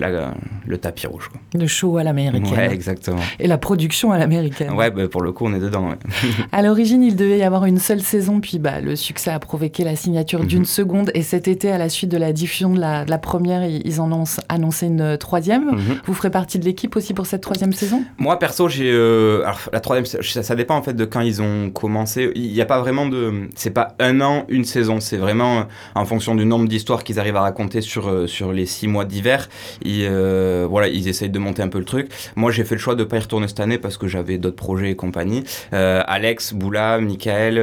le, 0.66 0.78
tapis 0.78 1.06
rouge. 1.06 1.28
Quoi. 1.30 1.40
Le 1.58 1.66
show 1.66 1.96
à 1.96 2.02
l'américaine. 2.02 2.54
Ouais, 2.54 2.72
exactement. 2.72 3.20
Et 3.38 3.46
la 3.46 3.56
production 3.56 4.12
à 4.12 4.18
l'américaine. 4.18 4.72
Ouais, 4.72 4.90
bah, 4.90 5.08
pour 5.08 5.22
le 5.22 5.32
coup, 5.32 5.46
on 5.46 5.54
est 5.54 5.60
dedans. 5.60 5.94
à 6.52 6.62
l'origine, 6.62 7.02
il 7.02 7.16
devait 7.16 7.38
y 7.38 7.42
avoir 7.42 7.64
une 7.64 7.78
seule 7.78 8.02
saison, 8.02 8.35
puis 8.40 8.58
bah, 8.58 8.80
le 8.80 8.96
succès 8.96 9.30
a 9.30 9.38
provoqué 9.38 9.84
la 9.84 9.96
signature 9.96 10.44
d'une 10.44 10.60
mhm. 10.60 10.64
seconde. 10.64 11.10
Et 11.14 11.22
cet 11.22 11.48
été, 11.48 11.70
à 11.70 11.78
la 11.78 11.88
suite 11.88 12.10
de 12.10 12.18
la 12.18 12.32
diffusion 12.32 12.72
de 12.72 12.80
la, 12.80 13.04
de 13.04 13.10
la 13.10 13.18
première, 13.18 13.64
ils 13.64 14.00
en 14.00 14.12
ont 14.12 14.24
annoncé 14.48 14.86
une 14.86 15.16
troisième. 15.18 15.72
Mhm. 15.72 16.00
Vous 16.06 16.14
ferez 16.14 16.30
partie 16.30 16.58
de 16.58 16.64
l'équipe 16.64 16.96
aussi 16.96 17.14
pour 17.14 17.26
cette 17.26 17.42
troisième 17.42 17.72
saison? 17.72 18.02
Moi, 18.18 18.38
perso, 18.38 18.68
j'ai. 18.68 18.90
alors, 18.90 19.60
la 19.72 19.80
troisième, 19.80 20.06
ça, 20.06 20.42
ça 20.42 20.54
dépend 20.54 20.76
en 20.76 20.82
fait 20.82 20.94
de 20.94 21.04
quand 21.04 21.20
ils 21.20 21.42
ont 21.42 21.70
commencé. 21.70 22.32
Il 22.34 22.52
n'y 22.52 22.60
a 22.60 22.66
pas 22.66 22.80
vraiment 22.80 23.06
de. 23.06 23.48
C'est 23.54 23.70
pas 23.70 23.94
un 23.98 24.20
an, 24.20 24.44
une 24.48 24.64
saison. 24.64 25.00
C'est 25.00 25.16
vraiment 25.16 25.58
euh, 25.58 25.62
en 25.94 26.04
fonction 26.04 26.34
du 26.34 26.44
nombre 26.44 26.68
d'histoires 26.68 27.04
qu'ils 27.04 27.18
arrivent 27.18 27.36
à 27.36 27.42
raconter 27.42 27.80
sur, 27.80 28.08
euh, 28.08 28.26
sur 28.26 28.52
les 28.52 28.66
six 28.66 28.88
mois 28.88 29.04
d'hiver. 29.04 29.48
Euh, 29.86 30.66
voilà, 30.68 30.88
ils 30.88 31.08
essayent 31.08 31.30
de 31.30 31.38
monter 31.38 31.62
un 31.62 31.68
peu 31.68 31.78
le 31.78 31.84
truc. 31.84 32.08
Moi, 32.36 32.50
j'ai 32.50 32.64
fait 32.64 32.74
le 32.74 32.80
choix 32.80 32.94
de 32.94 33.04
ne 33.04 33.08
pas 33.08 33.16
y 33.16 33.20
retourner 33.20 33.48
cette 33.48 33.60
année 33.60 33.78
parce 33.78 33.96
que 33.96 34.06
j'avais 34.06 34.38
d'autres 34.38 34.56
projets 34.56 34.90
et 34.90 34.96
compagnie. 34.96 35.44
Alex, 35.72 36.54
Boula, 36.54 36.98
Michael, 36.98 37.56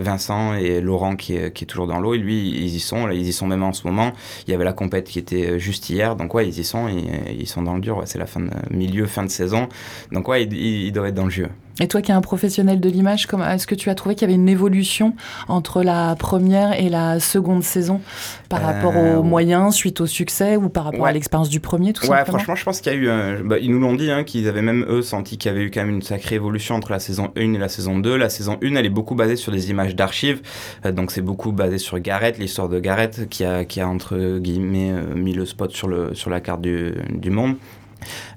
Vincent 0.00 0.54
et 0.54 0.80
Laurent 0.80 1.16
qui 1.16 1.36
est, 1.36 1.52
qui 1.52 1.64
est 1.64 1.66
toujours 1.66 1.86
dans 1.86 2.00
l'eau. 2.00 2.14
Et 2.14 2.18
lui, 2.18 2.48
ils 2.48 2.74
y 2.74 2.80
sont. 2.80 3.06
Là, 3.06 3.14
ils 3.14 3.26
y 3.26 3.32
sont 3.32 3.46
même 3.46 3.62
en 3.62 3.72
ce 3.72 3.86
moment. 3.86 4.12
Il 4.46 4.50
y 4.50 4.54
avait 4.54 4.64
la 4.64 4.72
compète 4.72 5.08
qui 5.08 5.18
était 5.18 5.58
juste 5.58 5.90
hier. 5.90 6.16
Donc, 6.16 6.34
ouais, 6.34 6.48
ils 6.48 6.58
y 6.58 6.64
sont. 6.64 6.88
Ils, 6.88 7.40
ils 7.40 7.48
sont 7.48 7.62
dans 7.62 7.74
le 7.74 7.80
dur. 7.80 8.02
c'est 8.06 8.18
la 8.18 8.26
fin 8.26 8.40
de, 8.40 8.50
milieu, 8.70 9.06
fin 9.06 9.24
de 9.24 9.30
saison. 9.30 9.68
Donc, 10.12 10.28
ouais, 10.28 10.44
ils, 10.44 10.54
ils 10.54 10.92
doivent 10.92 11.06
être 11.06 11.14
dans 11.14 11.24
le 11.24 11.30
jeu. 11.30 11.48
Et 11.80 11.88
toi 11.88 12.02
qui 12.02 12.10
es 12.10 12.14
un 12.14 12.20
professionnel 12.20 12.80
de 12.80 12.88
l'image, 12.88 13.26
est-ce 13.50 13.66
que 13.66 13.74
tu 13.74 13.90
as 13.90 13.94
trouvé 13.94 14.14
qu'il 14.14 14.22
y 14.22 14.30
avait 14.30 14.40
une 14.40 14.48
évolution 14.48 15.14
entre 15.46 15.82
la 15.82 16.16
première 16.16 16.78
et 16.78 16.88
la 16.88 17.20
seconde 17.20 17.62
saison 17.62 18.00
par 18.48 18.62
rapport 18.62 18.96
aux 18.96 19.20
euh, 19.20 19.22
moyens 19.22 19.74
suite 19.74 20.00
au 20.00 20.06
succès 20.06 20.56
ou 20.56 20.68
par 20.68 20.84
rapport 20.84 21.06
à 21.06 21.12
l'expérience 21.12 21.48
du 21.48 21.60
premier 21.60 21.92
tout 21.92 22.06
Ouais, 22.06 22.24
franchement, 22.24 22.54
je 22.54 22.64
pense 22.64 22.80
qu'il 22.80 22.92
y 22.92 22.96
a 22.96 22.98
eu. 22.98 23.42
Bah, 23.44 23.58
ils 23.60 23.70
nous 23.70 23.78
l'ont 23.78 23.94
dit, 23.94 24.10
hein, 24.10 24.24
qu'ils 24.24 24.48
avaient 24.48 24.62
même 24.62 24.84
eux 24.88 25.02
senti 25.02 25.38
qu'il 25.38 25.50
y 25.50 25.54
avait 25.54 25.64
eu 25.64 25.70
quand 25.70 25.80
même 25.80 25.94
une 25.94 26.02
sacrée 26.02 26.36
évolution 26.36 26.74
entre 26.74 26.90
la 26.90 26.98
saison 26.98 27.30
1 27.36 27.54
et 27.54 27.58
la 27.58 27.68
saison 27.68 27.98
2. 27.98 28.16
La 28.16 28.28
saison 28.28 28.58
1, 28.62 28.74
elle 28.74 28.86
est 28.86 28.90
beaucoup 28.90 29.14
basée 29.14 29.36
sur 29.36 29.52
des 29.52 29.70
images 29.70 29.94
d'archives. 29.94 30.40
Euh, 30.84 30.92
donc 30.92 31.10
c'est 31.12 31.22
beaucoup 31.22 31.52
basé 31.52 31.78
sur 31.78 31.98
Gareth, 32.00 32.38
l'histoire 32.38 32.68
de 32.68 32.80
Gareth, 32.80 33.28
qui 33.28 33.44
a, 33.44 33.64
qui 33.64 33.80
a 33.80 33.88
entre 33.88 34.38
guillemets 34.38 34.92
euh, 34.92 35.14
mis 35.14 35.34
le 35.34 35.46
spot 35.46 35.72
sur, 35.72 35.88
le, 35.88 36.14
sur 36.14 36.30
la 36.30 36.40
carte 36.40 36.60
du, 36.60 36.94
du 37.10 37.30
monde. 37.30 37.56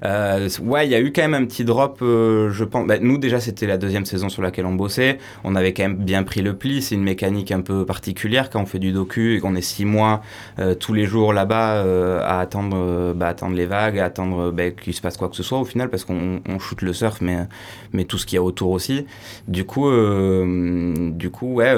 Euh, 0.04 0.48
ouais, 0.62 0.86
il 0.86 0.90
y 0.90 0.94
a 0.94 1.00
eu 1.00 1.12
quand 1.12 1.22
même 1.22 1.34
un 1.34 1.44
petit 1.44 1.64
drop, 1.64 1.98
euh, 2.02 2.50
je 2.50 2.64
pense. 2.64 2.86
Bah, 2.86 2.98
nous, 3.00 3.18
déjà, 3.18 3.40
c'était 3.40 3.66
la 3.66 3.78
deuxième 3.78 4.04
saison 4.04 4.28
sur 4.28 4.42
laquelle 4.42 4.66
on 4.66 4.74
bossait. 4.74 5.18
On 5.44 5.54
avait 5.54 5.72
quand 5.72 5.84
même 5.84 5.96
bien 5.96 6.22
pris 6.22 6.42
le 6.42 6.56
pli. 6.56 6.82
C'est 6.82 6.94
une 6.94 7.04
mécanique 7.04 7.52
un 7.52 7.60
peu 7.60 7.84
particulière 7.84 8.50
quand 8.50 8.60
on 8.60 8.66
fait 8.66 8.78
du 8.78 8.92
docu 8.92 9.36
et 9.36 9.40
qu'on 9.40 9.54
est 9.54 9.62
six 9.62 9.84
mois 9.84 10.22
euh, 10.58 10.74
tous 10.74 10.92
les 10.92 11.06
jours 11.06 11.32
là-bas 11.32 11.82
à 12.22 12.40
attendre, 12.40 13.12
bah, 13.14 13.28
attendre 13.28 13.54
les 13.54 13.66
vagues, 13.66 13.98
à 13.98 14.06
attendre 14.06 14.50
bah, 14.50 14.70
qu'il 14.70 14.94
se 14.94 15.00
passe 15.00 15.16
quoi 15.16 15.28
que 15.28 15.36
ce 15.36 15.42
soit 15.42 15.58
au 15.58 15.64
final, 15.64 15.88
parce 15.88 16.04
qu'on 16.04 16.40
on 16.48 16.58
shoot 16.58 16.82
le 16.82 16.92
surf, 16.92 17.20
mais, 17.20 17.38
mais 17.92 18.04
tout 18.04 18.18
ce 18.18 18.26
qu'il 18.26 18.36
y 18.36 18.38
a 18.38 18.42
autour 18.42 18.70
aussi. 18.70 19.06
Du 19.48 19.64
coup, 19.64 19.90
du 19.90 21.30
coup 21.30 21.54
ouais, 21.54 21.74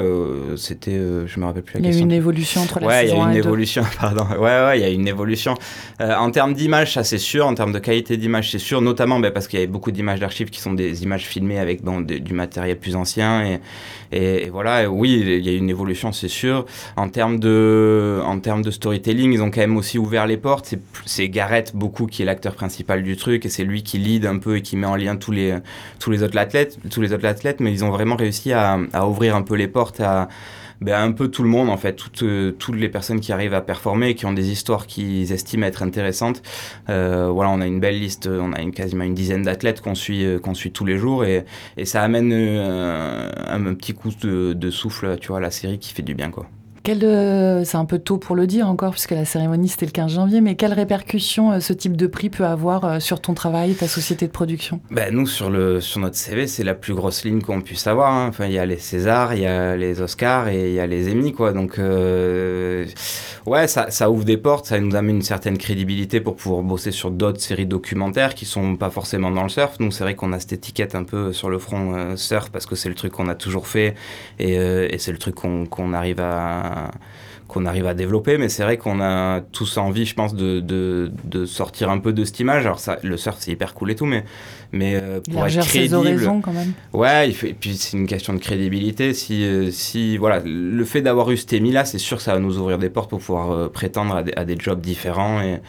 c'était. 0.57 0.99
je 1.25 1.39
me 1.39 1.45
rappelle 1.45 1.63
plus 1.63 1.79
la 1.79 1.81
question. 1.81 1.85
Il 1.91 1.93
y 1.93 1.97
a 1.97 1.99
eu 1.99 2.03
une 2.03 2.11
évolution 2.11 2.61
entre 2.61 2.79
la 2.79 2.87
ouais, 2.87 3.01
saison 3.07 3.23
1 3.23 3.31
et 3.31 3.35
Ouais, 3.35 3.35
il 3.35 3.35
y 3.35 3.37
a 3.37 3.39
une 3.39 3.45
évolution, 3.45 3.83
pardon. 3.99 4.25
Ouais, 4.31 4.65
ouais, 4.65 4.79
il 4.79 4.81
y 4.81 4.85
a 4.85 4.89
une 4.89 5.07
évolution. 5.07 5.55
en 5.99 6.31
termes 6.31 6.53
d'image, 6.53 6.93
ça 6.93 7.03
c'est 7.03 7.17
sûr. 7.17 7.45
En 7.45 7.53
termes 7.53 7.74
de 7.75 7.79
qualité 7.79 8.17
d'image, 8.17 8.51
c'est 8.51 8.59
sûr, 8.59 8.81
notamment 8.81 9.19
ben, 9.19 9.31
parce 9.31 9.47
qu'il 9.47 9.59
y 9.59 9.61
avait 9.61 9.71
beaucoup 9.71 9.91
d'images 9.91 10.19
d'archives 10.19 10.49
qui 10.49 10.59
sont 10.59 10.73
des 10.73 11.03
images 11.03 11.25
filmées 11.25 11.59
avec 11.59 11.81
du 11.83 12.33
matériel 12.33 12.77
plus 12.79 12.95
ancien. 12.95 13.59
Et, 14.11 14.45
et, 14.45 14.49
voilà, 14.49 14.89
oui, 14.89 15.21
il 15.21 15.45
y 15.45 15.49
a 15.49 15.53
une 15.53 15.69
évolution, 15.69 16.11
c'est 16.11 16.27
sûr. 16.27 16.65
En 16.95 17.09
termes, 17.09 17.39
de, 17.39 18.21
en 18.23 18.39
termes 18.39 18.61
de 18.61 18.71
storytelling, 18.71 19.33
ils 19.33 19.41
ont 19.41 19.51
quand 19.51 19.61
même 19.61 19.77
aussi 19.77 19.97
ouvert 19.97 20.25
les 20.25 20.37
portes. 20.37 20.73
C'est 21.05 21.29
Gareth, 21.29 21.71
beaucoup, 21.75 22.07
qui 22.07 22.21
est 22.21 22.25
l'acteur 22.25 22.55
principal 22.55 23.03
du 23.03 23.17
truc, 23.17 23.45
et 23.45 23.49
c'est 23.49 23.63
lui 23.63 23.83
qui 23.83 23.97
lead 23.97 24.25
un 24.25 24.37
peu 24.37 24.57
et 24.57 24.61
qui 24.61 24.77
met 24.77 24.87
en 24.87 24.95
lien 24.95 25.15
tous 25.17 25.31
les, 25.31 25.57
tous 25.99 26.11
les 26.11 26.23
autres 26.23 26.37
athlètes, 26.37 26.79
tous 26.89 27.01
les 27.01 27.13
autres 27.13 27.25
athlètes, 27.25 27.59
mais 27.59 27.71
ils 27.71 27.83
ont 27.83 27.91
vraiment 27.91 28.15
réussi 28.15 28.53
à, 28.53 28.79
à 28.93 29.07
ouvrir 29.07 29.35
un 29.35 29.41
peu 29.41 29.55
les 29.55 29.67
portes 29.67 29.99
à 29.99 30.29
ben, 30.81 31.01
un 31.01 31.11
peu 31.11 31.29
tout 31.29 31.43
le 31.43 31.49
monde 31.49 31.69
en 31.69 31.77
fait, 31.77 31.93
toutes, 31.93 32.23
euh, 32.23 32.51
toutes 32.51 32.75
les 32.75 32.89
personnes 32.89 33.19
qui 33.19 33.31
arrivent 33.31 33.53
à 33.53 33.61
performer, 33.61 34.15
qui 34.15 34.25
ont 34.25 34.33
des 34.33 34.51
histoires 34.51 34.87
qu'ils 34.87 35.31
estiment 35.31 35.65
être 35.65 35.83
intéressantes. 35.83 36.41
Euh, 36.89 37.29
voilà, 37.29 37.49
on 37.51 37.61
a 37.61 37.67
une 37.67 37.79
belle 37.79 37.99
liste, 37.99 38.27
on 38.27 38.53
a 38.53 38.63
quasiment 38.71 39.03
une 39.03 39.13
dizaine 39.13 39.43
d'athlètes 39.43 39.81
qu'on 39.81 39.95
suit, 39.95 40.25
euh, 40.25 40.39
qu'on 40.39 40.53
suit 40.53 40.71
tous 40.71 40.85
les 40.85 40.97
jours 40.97 41.25
et, 41.25 41.45
et 41.77 41.85
ça 41.85 42.01
amène 42.01 42.31
un, 42.33 43.73
petit 43.75 43.93
coup 43.93 44.09
de, 44.21 44.53
de, 44.53 44.69
souffle, 44.69 45.17
tu 45.19 45.29
vois, 45.29 45.37
à 45.37 45.41
la 45.41 45.51
série 45.51 45.79
qui 45.79 45.93
fait 45.93 46.03
du 46.03 46.15
bien 46.15 46.29
quoi. 46.29 46.47
Euh, 46.87 47.63
c'est 47.63 47.77
un 47.77 47.85
peu 47.85 47.99
tôt 47.99 48.17
pour 48.17 48.35
le 48.35 48.45
dire 48.47 48.67
encore, 48.67 48.91
puisque 48.91 49.11
la 49.11 49.25
cérémonie 49.25 49.67
c'était 49.67 49.85
le 49.85 49.91
15 49.91 50.13
janvier, 50.13 50.41
mais 50.41 50.55
quelles 50.55 50.73
répercussions 50.73 51.53
euh, 51.53 51.59
ce 51.59 51.73
type 51.73 51.97
de 51.97 52.07
prix 52.07 52.29
peut 52.29 52.45
avoir 52.45 52.85
euh, 52.85 52.99
sur 52.99 53.21
ton 53.21 53.33
travail, 53.33 53.73
ta 53.73 53.87
société 53.87 54.27
de 54.27 54.31
production? 54.31 54.79
Ben, 54.91 55.13
Nous, 55.13 55.25
sur, 55.25 55.49
le, 55.49 55.81
sur 55.81 55.99
notre 55.99 56.15
CV, 56.15 56.47
c'est 56.47 56.63
la 56.63 56.75
plus 56.75 56.93
grosse 56.93 57.23
ligne 57.23 57.41
qu'on 57.41 57.61
puisse 57.61 57.87
avoir. 57.87 58.13
Hein. 58.13 58.27
Enfin, 58.29 58.45
il 58.45 58.53
y 58.53 58.59
a 58.59 58.65
les 58.65 58.77
Césars, 58.77 59.33
il 59.33 59.41
y 59.41 59.47
a 59.47 59.75
les 59.75 60.01
Oscars 60.01 60.49
et 60.49 60.69
il 60.69 60.73
y 60.75 60.79
a 60.79 60.87
les 60.87 61.11
Emmy, 61.11 61.33
quoi. 61.33 61.53
Donc, 61.53 61.79
ouais, 63.45 63.67
ça, 63.67 64.11
ouvre 64.11 64.25
des 64.25 64.37
portes, 64.37 64.67
ça 64.67 64.79
nous 64.79 64.95
amène 64.95 65.17
une 65.17 65.21
certaine 65.21 65.57
crédibilité 65.57 66.21
pour 66.21 66.35
pouvoir 66.35 66.61
bosser 66.61 66.91
sur 66.91 67.09
d'autres 67.11 67.41
séries 67.41 67.65
documentaires 67.65 68.35
qui 68.35 68.45
sont 68.45 68.75
pas 68.75 68.89
forcément 68.89 69.31
dans 69.31 69.43
le 69.43 69.49
surf. 69.49 69.79
Nous, 69.79 69.91
c'est 69.91 70.03
vrai 70.03 70.15
qu'on 70.15 70.33
a 70.33 70.39
cette 70.39 70.53
étiquette 70.53 70.95
un 70.95 71.03
peu 71.03 71.33
sur 71.33 71.49
le 71.49 71.57
front 71.57 72.15
surf 72.15 72.49
parce 72.51 72.65
que 72.65 72.75
c'est 72.75 72.89
le 72.89 72.95
truc 72.95 73.13
qu'on 73.13 73.27
a 73.27 73.35
toujours 73.35 73.67
fait 73.67 73.95
et 74.39 74.97
c'est 74.97 75.11
le 75.11 75.17
truc 75.17 75.35
qu'on 75.35 75.93
arrive 75.93 76.19
à 76.19 76.74
qu'on 77.47 77.65
arrive 77.65 77.85
à 77.85 77.93
développer, 77.93 78.37
mais 78.37 78.49
c'est 78.49 78.63
vrai 78.63 78.77
qu'on 78.77 78.99
a 79.01 79.41
tous 79.51 79.77
envie, 79.77 80.05
je 80.05 80.15
pense, 80.15 80.33
de, 80.33 80.59
de, 80.59 81.45
sortir 81.45 81.89
un 81.91 81.99
peu 81.99 82.11
de 82.11 82.25
cette 82.25 82.39
image. 82.39 82.65
Alors 82.65 82.79
ça, 82.79 82.97
le 83.03 83.17
surf, 83.17 83.37
c'est 83.39 83.51
hyper 83.51 83.73
cool 83.75 83.91
et 83.91 83.95
tout, 83.95 84.05
mais, 84.05 84.25
mais 84.71 84.95
euh, 84.95 85.19
pour 85.31 85.45
être 85.45 85.59
crédible, 85.59 86.41
quand 86.41 86.51
même. 86.51 86.73
Ouais, 86.93 87.29
et 87.29 87.33
puis 87.53 87.75
c'est 87.75 87.97
une 87.97 88.07
question 88.07 88.33
de 88.33 88.39
crédibilité. 88.39 89.13
Si, 89.13 89.43
euh, 89.43 89.69
si 89.69 90.17
voilà, 90.17 90.41
le 90.43 90.85
fait 90.85 91.01
d'avoir 91.01 91.29
eu 91.29 91.37
cette 91.37 91.53
émis 91.53 91.71
là, 91.71 91.85
c'est 91.85 91.99
sûr 91.99 92.17
que 92.17 92.23
ça 92.23 92.33
va 92.33 92.39
nous 92.39 92.57
ouvrir 92.57 92.79
des 92.79 92.89
portes 92.89 93.11
pour 93.11 93.19
pouvoir 93.19 93.51
euh, 93.51 93.69
prétendre 93.69 94.15
à 94.15 94.23
des, 94.23 94.33
à 94.35 94.43
des, 94.43 94.57
jobs 94.57 94.81
différents 94.81 95.41
et 95.41 95.59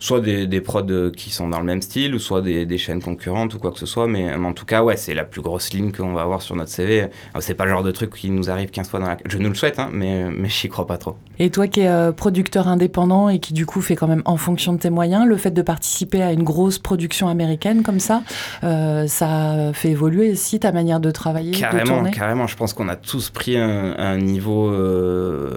soit 0.00 0.20
des, 0.20 0.46
des 0.46 0.60
prods 0.60 0.82
euh, 0.90 1.10
qui 1.10 1.30
sont 1.30 1.48
dans 1.48 1.58
le 1.58 1.64
même 1.64 1.82
style, 1.82 2.14
ou 2.14 2.18
soit 2.18 2.42
des, 2.42 2.66
des, 2.66 2.78
chaînes 2.78 3.02
concurrentes 3.02 3.54
ou 3.54 3.58
quoi 3.58 3.72
que 3.72 3.78
ce 3.78 3.86
soit. 3.86 4.06
Mais, 4.06 4.34
en 4.34 4.52
tout 4.52 4.64
cas, 4.64 4.82
ouais, 4.82 4.96
c'est 4.96 5.14
la 5.14 5.24
plus 5.24 5.40
grosse 5.40 5.72
ligne 5.72 5.92
qu'on 5.92 6.12
va 6.12 6.22
avoir 6.22 6.42
sur 6.42 6.56
notre 6.56 6.70
CV. 6.70 7.08
C'est 7.40 7.54
pas 7.54 7.64
le 7.64 7.70
genre 7.70 7.82
de 7.82 7.90
truc 7.90 8.14
qui 8.14 8.30
nous 8.30 8.50
arrive 8.50 8.70
15 8.70 8.88
fois 8.88 9.00
dans 9.00 9.06
la. 9.06 9.16
Je 9.26 9.38
nous 9.38 9.48
le 9.48 9.54
souhaite, 9.54 9.78
hein, 9.78 9.88
mais, 9.92 10.30
mais 10.30 10.48
j'y 10.48 10.68
crois 10.68 10.86
pas 10.86 10.98
trop. 10.98 11.16
Et 11.38 11.50
toi 11.50 11.68
qui 11.68 11.80
es 11.80 11.88
euh, 11.88 12.12
producteur 12.12 12.68
indépendant 12.68 13.28
et 13.28 13.38
qui 13.38 13.52
du 13.52 13.66
coup 13.66 13.80
fait 13.80 13.96
quand 13.96 14.08
même 14.08 14.22
en 14.24 14.36
fonction 14.36 14.72
de 14.72 14.78
tes 14.78 14.90
moyens, 14.90 15.26
le 15.26 15.36
fait 15.36 15.50
de 15.50 15.62
participer 15.62 16.22
à 16.22 16.32
une 16.32 16.42
grosse 16.42 16.78
production 16.78 17.28
américaine 17.28 17.82
comme 17.82 18.00
ça, 18.00 18.22
euh, 18.64 19.06
ça 19.06 19.70
fait 19.72 19.90
évoluer 19.90 20.32
aussi 20.32 20.58
ta 20.58 20.72
manière 20.72 21.00
de 21.00 21.10
travailler 21.10 21.52
Carrément, 21.52 22.04
carrément. 22.04 22.46
Je 22.46 22.56
pense 22.56 22.72
qu'on 22.72 22.88
a 22.88 22.96
tous 22.96 23.30
pris 23.30 23.56
un, 23.56 23.94
un 23.98 24.18
niveau. 24.18 24.68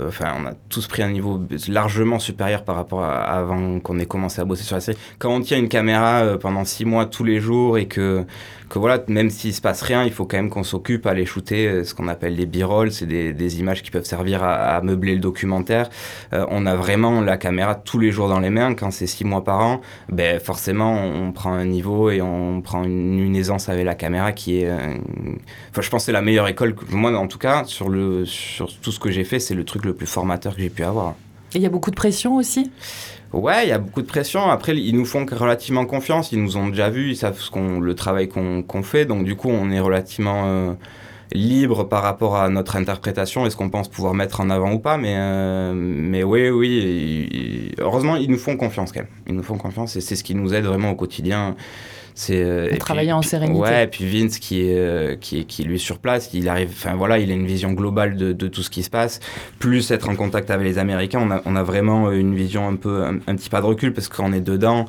enfin, 0.07 0.33
on 0.39 0.45
a 0.45 0.53
tous 0.69 0.87
pris 0.87 1.03
un 1.03 1.11
niveau 1.11 1.41
largement 1.67 2.19
supérieur 2.19 2.63
par 2.63 2.75
rapport 2.75 3.03
à 3.03 3.21
avant 3.21 3.79
qu'on 3.79 3.99
ait 3.99 4.05
commencé 4.05 4.30
à 4.39 4.45
bosser 4.45 4.63
sur 4.63 4.75
la 4.75 4.81
série. 4.81 4.97
Quand 5.19 5.33
on 5.33 5.41
tient 5.41 5.57
une 5.57 5.69
caméra 5.69 6.21
euh, 6.21 6.37
pendant 6.37 6.65
six 6.65 6.85
mois 6.85 7.05
tous 7.05 7.23
les 7.23 7.39
jours 7.39 7.77
et 7.77 7.87
que, 7.87 8.23
que 8.69 8.79
voilà, 8.79 9.03
même 9.07 9.29
s'il 9.29 9.53
se 9.53 9.61
passe 9.61 9.81
rien, 9.81 10.03
il 10.03 10.11
faut 10.11 10.25
quand 10.25 10.37
même 10.37 10.49
qu'on 10.49 10.63
s'occupe 10.63 11.05
à 11.05 11.11
aller 11.11 11.25
shooter 11.25 11.67
euh, 11.67 11.83
ce 11.83 11.93
qu'on 11.93 12.07
appelle 12.07 12.35
les 12.35 12.45
b-rolls, 12.45 12.91
c'est 12.91 13.05
des, 13.05 13.33
des, 13.33 13.59
images 13.59 13.83
qui 13.83 13.91
peuvent 13.91 14.05
servir 14.05 14.43
à, 14.43 14.81
meubler 14.81 15.13
le 15.13 15.19
documentaire. 15.19 15.89
Euh, 16.33 16.45
on 16.49 16.65
a 16.65 16.75
vraiment 16.75 17.21
la 17.21 17.37
caméra 17.37 17.75
tous 17.75 17.99
les 17.99 18.11
jours 18.11 18.29
dans 18.29 18.39
les 18.39 18.49
mains. 18.49 18.73
Quand 18.73 18.91
c'est 18.91 19.07
six 19.07 19.25
mois 19.25 19.43
par 19.43 19.59
an, 19.59 19.81
ben 20.09 20.39
forcément 20.39 20.93
on 20.93 21.31
prend 21.31 21.53
un 21.53 21.65
niveau 21.65 22.09
et 22.09 22.21
on 22.21 22.61
prend 22.61 22.83
une, 22.83 23.35
aisance 23.35 23.69
avec 23.69 23.85
la 23.85 23.95
caméra 23.95 24.33
qui 24.33 24.61
est, 24.61 24.69
enfin 24.69 25.81
je 25.81 25.89
pense 25.89 26.05
c'est 26.05 26.11
la 26.11 26.21
meilleure 26.21 26.49
école. 26.49 26.75
Moi 26.89 27.17
en 27.17 27.27
tout 27.27 27.37
cas 27.37 27.63
sur 27.65 27.87
le 27.87 28.25
sur 28.25 28.67
tout 28.79 28.91
ce 28.91 28.99
que 28.99 29.09
j'ai 29.09 29.23
fait, 29.23 29.39
c'est 29.39 29.55
le 29.55 29.63
truc 29.63 29.85
le 29.85 29.93
plus 29.93 30.05
formateur 30.07 30.55
que 30.55 30.61
j'ai 30.61 30.69
pu 30.69 30.83
avoir. 30.83 31.15
Et 31.53 31.57
il 31.57 31.61
y 31.61 31.65
a 31.65 31.69
beaucoup 31.69 31.91
de 31.91 31.95
pression 31.95 32.35
aussi? 32.35 32.71
Ouais, 33.33 33.65
il 33.65 33.69
y 33.69 33.71
a 33.71 33.77
beaucoup 33.77 34.01
de 34.01 34.07
pression. 34.07 34.49
Après, 34.49 34.75
ils 34.75 34.95
nous 34.95 35.05
font 35.05 35.25
relativement 35.25 35.85
confiance. 35.85 36.31
Ils 36.33 36.43
nous 36.43 36.57
ont 36.57 36.67
déjà 36.67 36.89
vus, 36.89 37.11
ils 37.11 37.15
savent 37.15 37.39
ce 37.39 37.49
qu'on, 37.49 37.79
le 37.79 37.95
travail 37.95 38.27
qu'on, 38.27 38.83
fait. 38.83 39.05
Donc, 39.05 39.23
du 39.23 39.35
coup, 39.35 39.49
on 39.49 39.71
est 39.71 39.79
relativement 39.79 40.43
euh, 40.45 40.73
libre 41.31 41.85
par 41.85 42.03
rapport 42.03 42.35
à 42.35 42.49
notre 42.49 42.75
interprétation 42.75 43.45
et 43.45 43.49
ce 43.49 43.55
qu'on 43.55 43.69
pense 43.69 43.87
pouvoir 43.87 44.13
mettre 44.13 44.41
en 44.41 44.49
avant 44.49 44.73
ou 44.73 44.79
pas. 44.79 44.97
Mais, 44.97 45.15
euh, 45.15 45.73
mais 45.73 46.23
oui, 46.23 46.49
oui. 46.49 47.71
heureusement, 47.79 48.17
ils 48.17 48.29
nous 48.29 48.37
font 48.37 48.57
confiance 48.57 48.91
quand 48.91 48.99
même. 48.99 49.09
Ils 49.27 49.35
nous 49.35 49.43
font 49.43 49.57
confiance 49.57 49.95
et 49.95 50.01
c'est 50.01 50.17
ce 50.17 50.25
qui 50.25 50.35
nous 50.35 50.53
aide 50.53 50.65
vraiment 50.65 50.91
au 50.91 50.95
quotidien. 50.95 51.55
C'est 52.15 52.43
euh, 52.43 52.75
travailler 52.77 53.13
en 53.13 53.21
sérénité. 53.21 53.59
Ouais, 53.59 53.83
et 53.85 53.87
puis 53.87 54.05
Vince 54.05 54.39
qui 54.39 54.61
est, 54.61 54.77
euh, 54.77 55.15
qui 55.15 55.63
lui 55.63 55.79
sur 55.79 55.99
place, 55.99 56.29
il 56.33 56.49
arrive, 56.49 56.69
enfin 56.71 56.95
voilà, 56.95 57.19
il 57.19 57.31
a 57.31 57.33
une 57.33 57.45
vision 57.45 57.71
globale 57.71 58.15
de, 58.15 58.33
de, 58.33 58.47
tout 58.47 58.63
ce 58.63 58.69
qui 58.69 58.83
se 58.83 58.89
passe, 58.89 59.19
plus 59.59 59.91
être 59.91 60.09
en 60.09 60.15
contact 60.15 60.51
avec 60.51 60.65
les 60.65 60.77
Américains, 60.77 61.21
on 61.23 61.31
a, 61.31 61.41
on 61.45 61.55
a 61.55 61.63
vraiment 61.63 62.11
une 62.11 62.35
vision 62.35 62.67
un 62.67 62.75
peu 62.75 63.03
un, 63.03 63.35
petit 63.35 63.49
pas 63.49 63.61
de 63.61 63.65
recul 63.65 63.93
parce 63.93 64.07
qu'on 64.07 64.33
est 64.33 64.41
dedans, 64.41 64.85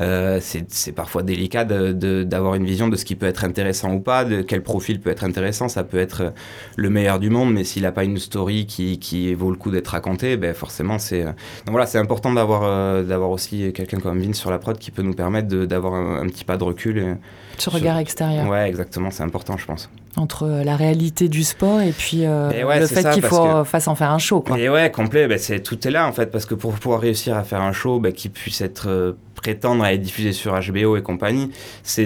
euh, 0.00 0.40
c'est 0.40 0.92
parfois 0.92 1.22
délicat 1.22 1.64
d'avoir 1.64 2.54
une 2.54 2.64
vision 2.64 2.88
de 2.88 2.96
ce 2.96 3.04
qui 3.04 3.16
peut 3.16 3.26
être 3.26 3.44
intéressant 3.44 3.92
ou 3.92 4.00
pas, 4.00 4.24
de 4.24 4.42
quel 4.42 4.62
profil 4.62 5.00
peut 5.00 5.10
être 5.10 5.24
intéressant, 5.24 5.68
ça 5.68 5.84
peut 5.84 5.98
être 5.98 6.32
le 6.76 6.90
meilleur 6.90 7.18
du 7.18 7.30
monde, 7.30 7.52
mais 7.52 7.64
s'il 7.64 7.82
n'a 7.82 7.92
pas 7.92 8.04
une 8.04 8.18
story 8.18 8.66
qui, 8.66 8.98
qui 8.98 9.34
vaut 9.34 9.50
le 9.50 9.56
coup 9.56 9.70
d'être 9.70 9.88
racontée, 9.88 10.36
ben 10.36 10.54
forcément 10.54 10.98
c'est 10.98 11.24
donc 11.24 11.70
voilà, 11.70 11.86
c'est 11.86 11.98
important 11.98 12.32
d'avoir 12.32 13.02
d'avoir 13.04 13.30
aussi 13.30 13.72
quelqu'un 13.72 13.98
comme 13.98 14.20
Vince 14.20 14.38
sur 14.38 14.50
la 14.50 14.58
prod 14.58 14.78
qui 14.78 14.90
peut 14.90 15.02
nous 15.02 15.14
permettre 15.14 15.48
d'avoir 15.48 15.94
un, 15.94 16.22
un 16.22 16.26
petit 16.26 16.44
pas 16.44 16.56
de 16.56 16.61
recul. 16.62 16.98
Et, 16.98 17.14
Ce 17.58 17.70
regard 17.70 17.98
extérieur. 17.98 18.48
Ouais, 18.48 18.68
exactement, 18.68 19.10
c'est 19.10 19.22
important, 19.22 19.56
je 19.56 19.66
pense. 19.66 19.90
Entre 20.16 20.44
euh, 20.44 20.64
la 20.64 20.76
réalité 20.76 21.28
du 21.28 21.42
sport 21.42 21.80
et 21.80 21.92
puis 21.92 22.26
euh, 22.26 22.50
le 22.50 22.86
fait 22.86 23.10
qu'il 23.12 23.22
faut 23.22 23.44
que... 23.44 23.64
fasse 23.64 23.88
en 23.88 23.94
faire 23.94 24.10
un 24.10 24.18
show. 24.18 24.40
Quoi. 24.40 24.58
Et 24.58 24.68
ouais, 24.68 24.90
complet, 24.90 25.26
bah, 25.26 25.38
c'est, 25.38 25.60
tout 25.60 25.86
est 25.86 25.90
là 25.90 26.06
en 26.06 26.12
fait, 26.12 26.30
parce 26.30 26.44
que 26.44 26.54
pour 26.54 26.72
pouvoir 26.74 27.00
réussir 27.00 27.36
à 27.36 27.44
faire 27.44 27.62
un 27.62 27.72
show 27.72 27.98
bah, 27.98 28.12
qui 28.12 28.28
puisse 28.28 28.60
être 28.60 28.88
euh, 28.88 29.12
prétendre 29.34 29.82
à 29.82 29.92
être 29.94 30.02
diffusé 30.02 30.32
sur 30.32 30.52
HBO 30.52 30.96
et 30.96 31.02
compagnie, 31.02 31.50
c'est 31.82 32.04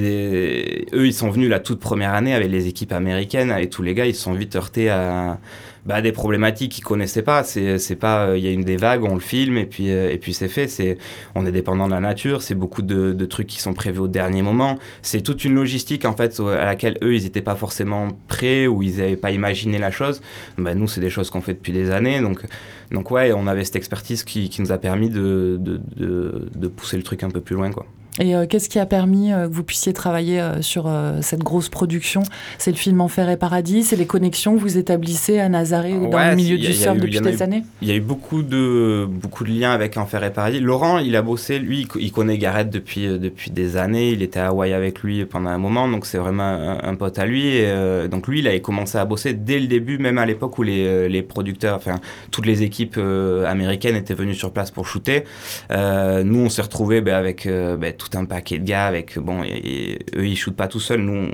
eux 0.92 1.06
ils 1.06 1.14
sont 1.14 1.30
venus 1.30 1.50
la 1.50 1.60
toute 1.60 1.80
première 1.80 2.14
année 2.14 2.32
avec 2.32 2.50
les 2.50 2.66
équipes 2.66 2.92
américaines 2.92 3.54
et 3.58 3.68
tous 3.68 3.82
les 3.82 3.94
gars 3.94 4.06
ils 4.06 4.14
se 4.14 4.22
sont 4.22 4.32
vite 4.32 4.56
heurtés 4.56 4.88
à 4.88 5.38
bah, 5.86 6.02
des 6.02 6.12
problématiques 6.12 6.72
qu'ils 6.72 6.84
connaissaient 6.84 7.22
pas. 7.22 7.44
C'est, 7.44 7.78
c'est 7.78 7.96
pas, 7.96 8.36
il 8.36 8.44
y 8.44 8.48
a 8.48 8.50
une 8.50 8.64
des 8.64 8.76
vagues, 8.76 9.04
on 9.04 9.14
le 9.14 9.20
filme 9.20 9.56
et 9.56 9.66
puis 9.66 9.90
euh, 9.90 10.10
et 10.10 10.18
puis 10.18 10.34
c'est 10.34 10.48
fait. 10.48 10.66
C'est, 10.66 10.98
on 11.34 11.46
est 11.46 11.52
dépendant 11.52 11.86
de 11.86 11.92
la 11.92 12.00
nature. 12.00 12.42
C'est 12.42 12.54
beaucoup 12.54 12.82
de, 12.82 13.12
de, 13.12 13.26
trucs 13.26 13.46
qui 13.46 13.60
sont 13.60 13.72
prévus 13.72 14.00
au 14.00 14.08
dernier 14.08 14.42
moment. 14.42 14.78
C'est 15.02 15.22
toute 15.22 15.44
une 15.44 15.54
logistique 15.54 16.04
en 16.04 16.14
fait 16.14 16.38
à 16.40 16.64
laquelle 16.64 16.98
eux 17.02 17.14
ils 17.14 17.22
n'étaient 17.22 17.40
pas 17.40 17.54
forcément 17.54 18.08
prêts 18.28 18.66
ou 18.66 18.82
ils 18.82 18.98
n'avaient 18.98 19.16
pas 19.16 19.30
imaginé 19.30 19.78
la 19.78 19.90
chose. 19.90 20.20
Bah, 20.58 20.74
nous 20.74 20.88
c'est 20.88 21.00
des 21.00 21.10
choses 21.10 21.30
qu'on 21.30 21.40
fait 21.40 21.54
depuis 21.54 21.72
des 21.72 21.90
années. 21.90 22.20
Donc 22.20 22.42
donc 22.90 23.10
ouais, 23.10 23.32
on 23.32 23.46
avait 23.46 23.64
cette 23.64 23.76
expertise 23.76 24.24
qui, 24.24 24.48
qui 24.48 24.62
nous 24.62 24.72
a 24.72 24.78
permis 24.78 25.08
de, 25.08 25.56
de, 25.60 25.80
de, 25.96 26.48
de 26.54 26.68
pousser 26.68 26.96
le 26.96 27.02
truc 27.02 27.22
un 27.22 27.30
peu 27.30 27.40
plus 27.40 27.54
loin 27.54 27.70
quoi. 27.70 27.86
Et 28.18 28.34
euh, 28.34 28.46
qu'est-ce 28.48 28.68
qui 28.68 28.78
a 28.78 28.86
permis 28.86 29.32
euh, 29.32 29.46
que 29.46 29.52
vous 29.52 29.62
puissiez 29.62 29.92
travailler 29.92 30.40
euh, 30.40 30.62
sur 30.62 30.90
cette 31.20 31.42
grosse 31.42 31.68
production? 31.68 32.22
C'est 32.58 32.70
le 32.70 32.76
film 32.76 33.00
Enfer 33.00 33.28
et 33.28 33.36
Paradis 33.36 33.82
C'est 33.82 33.96
les 33.96 34.06
connexions 34.06 34.56
que 34.56 34.60
vous 34.60 34.78
établissez 34.78 35.38
à 35.38 35.48
Nazaré 35.48 35.94
ou 35.94 36.08
dans 36.08 36.30
le 36.30 36.36
milieu 36.36 36.56
du 36.58 36.72
surf 36.72 36.96
depuis 36.96 37.20
des 37.20 37.42
années? 37.42 37.64
Il 37.82 37.88
y 37.88 37.92
a 37.92 37.94
eu 37.94 38.00
beaucoup 38.00 38.42
de, 38.42 39.06
beaucoup 39.08 39.44
de 39.44 39.50
liens 39.50 39.72
avec 39.72 39.96
Enfer 39.96 40.22
et 40.24 40.32
Paradis. 40.32 40.60
Laurent, 40.60 40.98
il 40.98 41.14
a 41.16 41.22
bossé, 41.22 41.58
lui, 41.58 41.86
il 41.98 42.12
connaît 42.12 42.38
Gareth 42.38 42.70
depuis, 42.70 43.06
depuis 43.06 43.50
des 43.50 43.76
années. 43.76 44.10
Il 44.10 44.22
était 44.22 44.40
à 44.40 44.48
Hawaï 44.48 44.72
avec 44.72 45.00
lui 45.00 45.24
pendant 45.24 45.50
un 45.50 45.58
moment, 45.58 45.88
donc 45.88 46.06
c'est 46.06 46.18
vraiment 46.18 46.78
un, 46.82 46.94
pote 46.94 47.18
à 47.18 47.26
lui. 47.26 47.48
Et, 47.48 48.08
donc 48.10 48.26
lui, 48.28 48.40
il 48.40 48.48
avait 48.48 48.60
commencé 48.60 48.98
à 48.98 49.04
bosser 49.04 49.34
dès 49.34 49.58
le 49.58 49.66
début, 49.66 49.98
même 49.98 50.18
à 50.18 50.26
l'époque 50.26 50.58
où 50.58 50.62
les, 50.62 51.08
les 51.08 51.22
producteurs, 51.22 51.76
enfin, 51.76 51.96
toutes 52.30 52.46
les 52.46 52.62
équipes 52.62 52.98
américaines 53.46 53.96
étaient 53.96 54.14
venues 54.14 54.34
sur 54.34 54.52
place 54.52 54.70
pour 54.70 54.86
shooter. 54.86 55.24
nous, 55.70 56.38
on 56.38 56.48
s'est 56.48 56.62
retrouvés 56.62 57.00
ben, 57.00 57.14
avec 57.14 57.46
ben, 57.46 57.92
tout 57.92 58.05
un 58.14 58.24
paquet 58.24 58.58
de 58.58 58.64
gars 58.64 58.86
avec 58.86 59.18
bon 59.18 59.42
et, 59.44 59.98
eux 60.14 60.26
ils 60.26 60.36
shootent 60.36 60.56
pas 60.56 60.68
tout 60.68 60.80
seuls. 60.80 61.00
Nous 61.00 61.30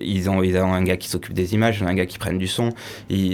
Ils 0.00 0.28
ont, 0.28 0.42
ils 0.42 0.56
ont 0.56 0.72
un 0.72 0.82
gars 0.82 0.96
qui 0.96 1.08
s'occupe 1.08 1.34
des 1.34 1.54
images, 1.54 1.82
un 1.82 1.94
gars 1.94 2.06
qui 2.06 2.18
prenne 2.18 2.38
du 2.38 2.46
son. 2.46 2.70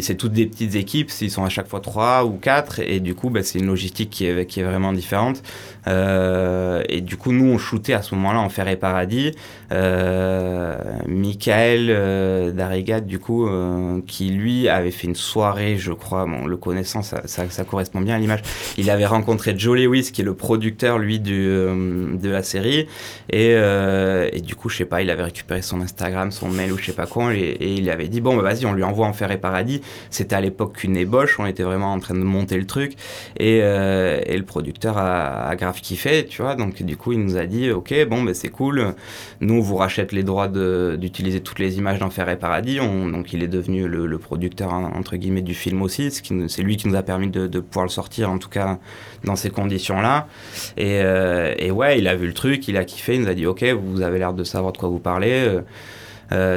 C'est 0.00 0.16
toutes 0.16 0.32
des 0.32 0.46
petites 0.46 0.74
équipes, 0.74 1.10
ils 1.20 1.30
sont 1.30 1.44
à 1.44 1.48
chaque 1.48 1.68
fois 1.68 1.80
trois 1.80 2.24
ou 2.24 2.32
quatre, 2.32 2.80
et 2.80 3.00
du 3.00 3.14
coup, 3.14 3.30
bah, 3.30 3.42
c'est 3.42 3.58
une 3.58 3.66
logistique 3.66 4.10
qui 4.10 4.26
est, 4.26 4.62
vraiment 4.62 4.92
différente. 4.92 5.42
Euh, 5.88 6.82
et 6.88 7.00
du 7.00 7.16
coup, 7.16 7.32
nous, 7.32 7.46
on 7.46 7.58
shootait 7.58 7.94
à 7.94 8.02
ce 8.02 8.14
moment-là 8.14 8.40
en 8.40 8.48
Fer 8.48 8.68
et 8.68 8.76
Paradis. 8.76 9.32
Euh, 9.72 10.76
Michael 11.08 11.86
euh, 11.90 13.00
du 13.00 13.18
coup, 13.18 13.46
euh, 13.46 14.00
qui 14.06 14.30
lui 14.30 14.68
avait 14.68 14.90
fait 14.90 15.06
une 15.06 15.14
soirée, 15.14 15.76
je 15.76 15.92
crois, 15.92 16.26
bon, 16.26 16.46
le 16.46 16.56
connaissant, 16.56 17.02
ça, 17.02 17.64
correspond 17.68 18.00
bien 18.00 18.16
à 18.16 18.18
l'image. 18.18 18.42
Il 18.76 18.90
avait 18.90 19.06
rencontré 19.06 19.54
Joe 19.56 19.78
Lewis, 19.78 20.10
qui 20.12 20.20
est 20.20 20.24
le 20.24 20.34
producteur, 20.34 20.98
lui, 20.98 21.20
de 21.20 22.18
la 22.22 22.42
série. 22.42 22.86
Et, 23.30 23.50
et 23.50 24.40
du 24.40 24.54
coup, 24.54 24.68
je 24.68 24.78
sais 24.78 24.84
pas, 24.84 25.02
il 25.02 25.10
avait 25.10 25.24
récupéré 25.24 25.62
son 25.62 25.80
Instagram 25.80 26.11
son 26.30 26.48
mail 26.48 26.72
ou 26.72 26.78
je 26.78 26.86
sais 26.86 26.92
pas 26.92 27.06
quoi, 27.06 27.34
et, 27.34 27.56
il 27.60 27.90
avait 27.90 28.08
dit 28.08 28.20
bon 28.20 28.36
bah 28.36 28.42
vas-y 28.42 28.66
on 28.66 28.72
lui 28.72 28.82
envoie 28.82 29.06
Enfer 29.06 29.30
et 29.30 29.38
Paradis. 29.38 29.80
C'était 30.10 30.34
à 30.34 30.40
l'époque 30.40 30.74
qu'une 30.76 30.96
ébauche, 30.96 31.38
on 31.38 31.46
était 31.46 31.62
vraiment 31.62 31.92
en 31.92 31.98
train 31.98 32.14
de 32.14 32.20
monter 32.20 32.56
le 32.56 32.66
truc 32.66 32.94
et, 33.38 33.60
euh, 33.62 34.20
et 34.26 34.36
le 34.36 34.44
producteur 34.44 34.98
a, 34.98 35.54
grave 35.56 35.80
kiffé, 35.80 36.26
tu 36.26 36.42
vois. 36.42 36.54
Donc 36.54 36.82
du 36.82 36.96
coup 36.96 37.12
il 37.12 37.20
nous 37.20 37.36
a 37.36 37.46
dit 37.46 37.70
ok 37.70 38.06
bon 38.08 38.22
bah 38.22 38.34
c'est 38.34 38.48
cool, 38.48 38.94
nous 39.40 39.54
on 39.54 39.60
vous 39.60 39.76
rachète 39.76 40.12
les 40.12 40.22
droits 40.22 40.48
d'utiliser 40.48 41.40
toutes 41.40 41.58
les 41.58 41.78
images 41.78 41.98
d'Enfer 41.98 42.28
et 42.28 42.36
Paradis. 42.36 42.80
On, 42.80 43.08
donc 43.08 43.32
il 43.32 43.42
est 43.42 43.48
devenu 43.48 43.88
le, 43.88 44.18
producteur 44.18 44.72
entre 44.72 45.16
guillemets 45.16 45.42
du 45.42 45.54
film 45.54 45.82
aussi, 45.82 46.10
c'est 46.10 46.62
lui 46.62 46.76
qui 46.76 46.88
nous 46.88 46.94
a 46.94 47.02
permis 47.02 47.28
de, 47.28 47.60
pouvoir 47.60 47.86
le 47.86 47.90
sortir 47.90 48.30
en 48.30 48.38
tout 48.38 48.48
cas 48.48 48.78
dans 49.24 49.36
ces 49.36 49.50
conditions 49.50 50.00
là. 50.00 50.28
Et, 50.76 51.00
euh, 51.02 51.54
et 51.58 51.70
ouais 51.70 51.98
il 51.98 52.08
a 52.08 52.14
vu 52.14 52.26
le 52.26 52.34
truc, 52.34 52.68
il 52.68 52.76
a 52.76 52.84
kiffé, 52.84 53.14
il 53.14 53.22
nous 53.22 53.28
a 53.28 53.34
dit 53.34 53.46
ok 53.46 53.64
vous 53.64 54.02
avez 54.02 54.18
l'air 54.18 54.32
de 54.32 54.44
savoir 54.44 54.72
de 54.72 54.78
quoi 54.78 54.88
vous 54.88 54.98
parlez. 54.98 55.60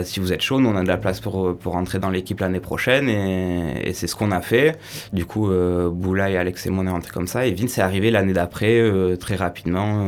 Si 0.03 0.19
vous 0.19 0.33
êtes 0.33 0.41
chaud, 0.41 0.59
nous 0.59 0.69
on 0.69 0.75
a 0.75 0.83
de 0.83 0.87
la 0.87 0.97
place 0.97 1.19
pour, 1.19 1.57
pour 1.57 1.73
rentrer 1.73 1.99
dans 1.99 2.09
l'équipe 2.09 2.39
l'année 2.39 2.59
prochaine. 2.59 3.09
Et, 3.09 3.93
c'est 3.93 4.07
ce 4.07 4.15
qu'on 4.15 4.31
a 4.31 4.41
fait. 4.41 4.77
Du 5.13 5.25
coup, 5.25 5.49
Boula 5.91 6.29
et 6.29 6.37
Alex 6.37 6.65
et 6.65 6.69
moi 6.69 6.83
on 6.83 6.87
est 6.87 6.91
rentrés 6.91 7.11
comme 7.11 7.27
ça. 7.27 7.45
Et 7.45 7.53
Vince 7.53 7.77
est 7.77 7.81
arrivé 7.81 8.11
l'année 8.11 8.33
d'après, 8.33 8.81
très 9.19 9.35
rapidement, 9.35 10.05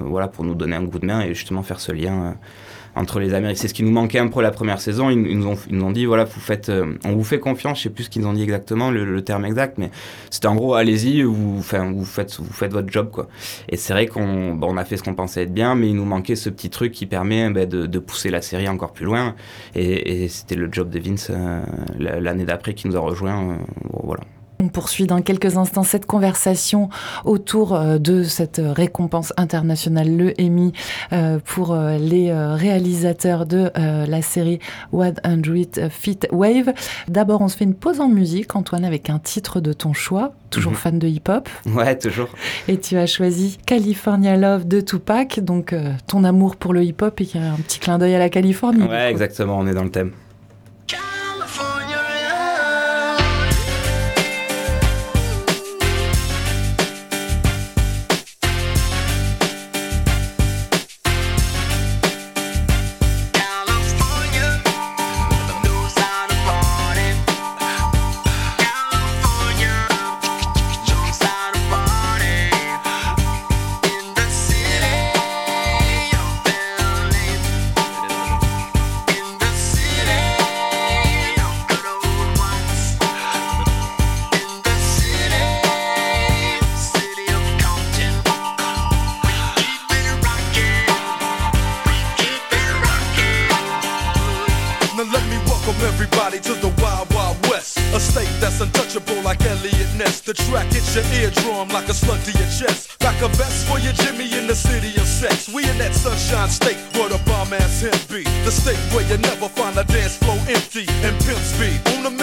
voilà, 0.00 0.28
pour 0.28 0.44
nous 0.44 0.54
donner 0.54 0.76
un 0.76 0.86
coup 0.86 0.98
de 0.98 1.06
main 1.06 1.20
et 1.20 1.34
justement 1.34 1.62
faire 1.62 1.80
ce 1.80 1.92
lien 1.92 2.36
entre 2.96 3.20
les 3.20 3.34
Américains. 3.34 3.60
C'est 3.60 3.68
ce 3.68 3.74
qui 3.74 3.82
nous 3.82 3.90
manquait 3.90 4.18
un 4.18 4.28
peu 4.28 4.42
la 4.42 4.50
première 4.50 4.80
saison. 4.80 5.10
Ils, 5.10 5.20
nous, 5.20 5.46
ont, 5.46 5.58
ils 5.68 5.76
nous, 5.76 5.84
ont, 5.84 5.92
dit 5.92 6.06
voilà, 6.06 6.24
vous 6.24 6.40
faites, 6.40 6.70
euh, 6.70 6.94
on 7.04 7.12
vous 7.12 7.24
fait 7.24 7.38
confiance. 7.38 7.78
Je 7.78 7.84
sais 7.84 7.90
plus 7.90 8.04
ce 8.04 8.10
qu'ils 8.10 8.26
ont 8.26 8.32
dit 8.32 8.42
exactement, 8.42 8.90
le, 8.90 9.22
terme 9.22 9.44
exact, 9.44 9.78
mais 9.78 9.90
c'était 10.30 10.48
en 10.48 10.54
gros 10.54 10.74
allez-y, 10.74 11.22
vous, 11.22 11.56
enfin, 11.58 11.92
vous, 11.92 12.04
faites, 12.04 12.38
vous 12.38 12.52
faites 12.52 12.72
votre 12.72 12.90
job. 12.90 13.10
quoi. 13.10 13.28
Et 13.68 13.76
c'est 13.76 13.92
vrai 13.92 14.06
qu'on 14.06 14.54
bon, 14.54 14.72
on 14.72 14.76
a 14.76 14.84
fait 14.84 14.96
ce 14.96 15.02
qu'on 15.02 15.14
pensait 15.14 15.42
être 15.42 15.54
bien, 15.54 15.74
mais 15.74 15.88
il 15.88 15.94
nous 15.94 16.04
manquait 16.04 16.36
ce 16.36 16.48
petit 16.48 16.70
truc 16.70 16.92
qui 16.92 17.06
permet 17.06 17.50
ben, 17.50 17.68
de, 17.68 17.86
de, 17.86 17.98
pousser 17.98 18.30
la 18.30 18.42
série 18.42 18.68
encore 18.68 18.92
plus 18.92 19.04
loin. 19.04 19.34
Et, 19.74 20.24
et 20.24 20.28
c'était 20.28 20.56
le 20.56 20.68
job 20.72 20.88
de 20.88 20.98
Vince 20.98 21.30
euh, 21.30 21.62
l'année 21.98 22.44
d'après 22.44 22.74
qui 22.74 22.88
nous 22.88 22.96
a 22.96 23.00
rejoint. 23.00 23.50
Euh, 23.50 23.56
voilà. 23.92 24.22
On 24.58 24.68
poursuit 24.68 25.06
dans 25.06 25.20
quelques 25.20 25.58
instants 25.58 25.82
cette 25.82 26.06
conversation 26.06 26.88
autour 27.24 27.74
euh, 27.74 27.98
de 27.98 28.22
cette 28.22 28.60
récompense 28.64 29.34
internationale, 29.36 30.16
le 30.16 30.32
Emmy, 30.40 30.72
euh, 31.12 31.38
pour 31.44 31.72
euh, 31.72 31.98
les 31.98 32.32
réalisateurs 32.32 33.46
de 33.46 33.70
la 33.76 34.22
série 34.22 34.58
100 34.92 35.90
Feet 35.90 36.28
Wave. 36.32 36.72
D'abord, 37.08 37.40
on 37.40 37.48
se 37.48 37.56
fait 37.56 37.64
une 37.64 37.74
pause 37.74 38.00
en 38.00 38.08
musique, 38.08 38.54
Antoine, 38.56 38.84
avec 38.84 39.10
un 39.10 39.18
titre 39.18 39.60
de 39.60 39.72
ton 39.72 39.92
choix. 39.92 40.32
Toujours 40.50 40.72
mhm. 40.72 40.78
fan 40.78 40.98
de 40.98 41.08
hip-hop. 41.08 41.48
Ouais, 41.66 41.98
toujours. 41.98 42.28
Et 42.68 42.78
tu 42.78 42.96
as 42.96 43.06
choisi 43.06 43.58
California 43.66 44.36
Love 44.36 44.66
de 44.66 44.80
Tupac, 44.80 45.40
donc 45.40 45.74
ton 46.06 46.24
amour 46.24 46.56
pour 46.56 46.72
le 46.72 46.82
hip-hop 46.82 47.20
et 47.20 47.38
un 47.38 47.56
petit 47.56 47.78
clin 47.78 47.98
d'œil 47.98 48.14
à 48.14 48.18
la 48.18 48.30
Californie. 48.30 48.82
Ouais, 48.82 49.10
exactement, 49.10 49.58
on 49.58 49.66
est 49.66 49.74
dans 49.74 49.84
le 49.84 49.90
thème. 49.90 50.12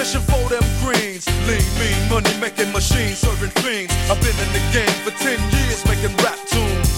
fishing 0.03 0.27
for 0.27 0.43
them 0.51 0.63
greens. 0.83 1.24
Lean, 1.48 1.63
mean, 1.79 1.95
money 2.12 2.36
making 2.43 2.72
machine, 2.75 3.15
serving 3.15 3.55
fiends. 3.63 3.95
I've 4.12 4.19
been 4.19 4.36
in 4.36 4.51
the 4.51 4.63
game 4.75 4.98
for 5.07 5.15
10 5.15 5.39
years 5.55 5.79
making 5.88 6.12
rap 6.19 6.36
tunes. 6.51 6.91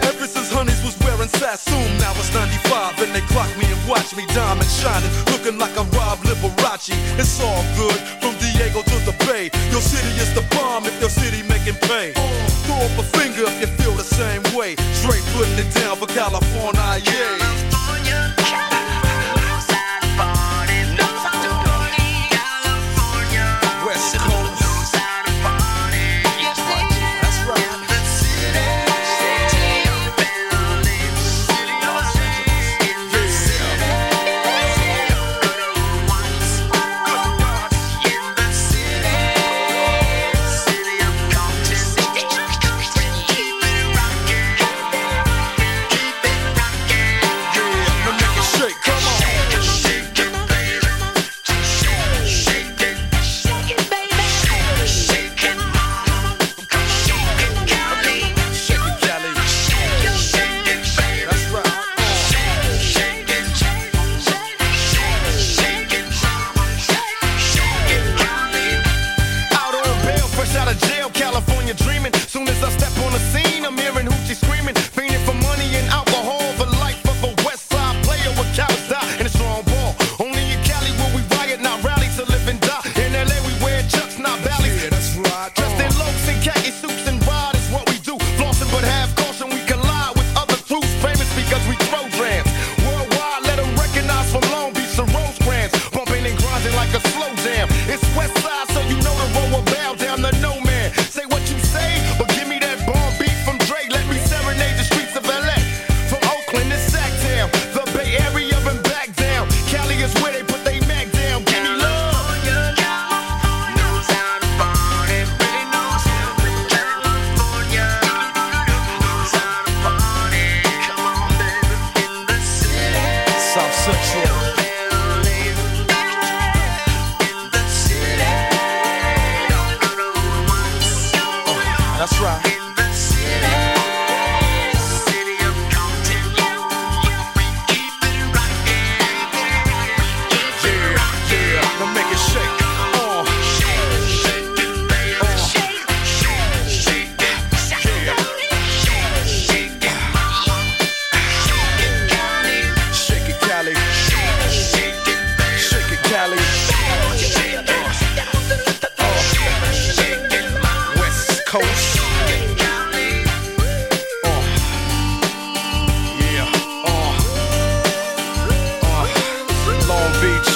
Ever 0.00 0.24
since 0.24 0.48
honeys 0.48 0.80
was 0.80 0.96
wearing 1.04 1.28
Sassoon, 1.28 1.88
now 2.00 2.16
it's 2.16 2.32
95 2.32 3.02
and 3.04 3.12
they 3.12 3.20
clock 3.28 3.50
me 3.60 3.68
and 3.68 3.82
watch 3.84 4.16
me 4.16 4.24
diamond 4.32 4.70
shining, 4.72 5.12
looking 5.32 5.58
like 5.58 5.76
I'm 5.76 5.88
Rob 5.92 6.18
Liberace. 6.24 6.96
It's 7.20 7.36
all 7.44 7.62
good 7.76 8.00
from 8.24 8.32
Diego 8.40 8.80
to 8.80 8.96
the 9.04 9.14
Bay. 9.28 9.52
Your 9.68 9.84
city 9.84 10.12
is 10.16 10.32
the 10.32 10.44
bomb 10.56 10.86
if 10.86 10.96
your 11.00 11.12
city 11.12 11.44
making 11.52 11.76
pay. 11.84 12.16
Throw 12.64 12.80
up 12.80 12.96
a 12.96 13.04
finger 13.12 13.44
if 13.44 13.60
you 13.60 13.68
feel 13.76 13.92
the 13.92 14.08
same 14.20 14.42
way. 14.56 14.76
Straight 14.96 15.24
putting 15.36 15.60
it 15.60 15.68
down 15.76 15.96
for 15.96 16.08
California, 16.08 17.04
yeah. 17.04 17.45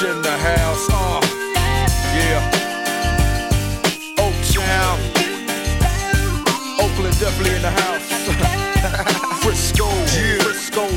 In 0.00 0.22
the 0.22 0.30
house, 0.30 0.88
uh, 0.88 1.20
yeah. 2.16 2.40
Oak 4.16 4.32
Town, 4.48 4.96
Oakland 6.80 7.20
definitely 7.20 7.56
in 7.56 7.60
the 7.60 7.68
house. 7.68 8.08
Frisco, 9.44 9.84
yeah. 10.16 10.40
Frisco, 10.40 10.88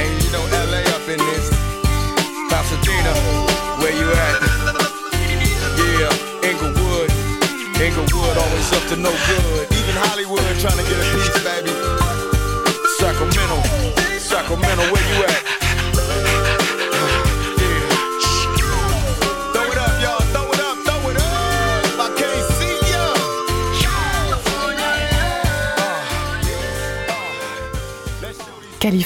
and 0.00 0.10
you 0.24 0.30
know 0.32 0.40
LA 0.48 0.80
up 0.96 1.04
in 1.12 1.20
this. 1.28 1.52
Pasadena, 2.48 3.12
where 3.76 3.92
you 3.92 4.08
at? 4.08 4.40
Yeah, 5.76 6.48
Inglewood, 6.48 7.12
Inglewood 7.76 8.36
always 8.38 8.72
up 8.72 8.88
to 8.88 8.96
no 8.96 9.12
good. 9.12 9.68
Even 9.76 9.94
Hollywood 10.08 10.40
trying 10.58 10.80
to 10.80 10.84
get 10.88 10.96
a 10.96 11.06
piece, 11.12 11.36
baby. 11.44 11.74
Sacramento, 12.96 13.60
Sacramento, 14.18 14.84
where 14.90 15.04
you? 15.12 15.13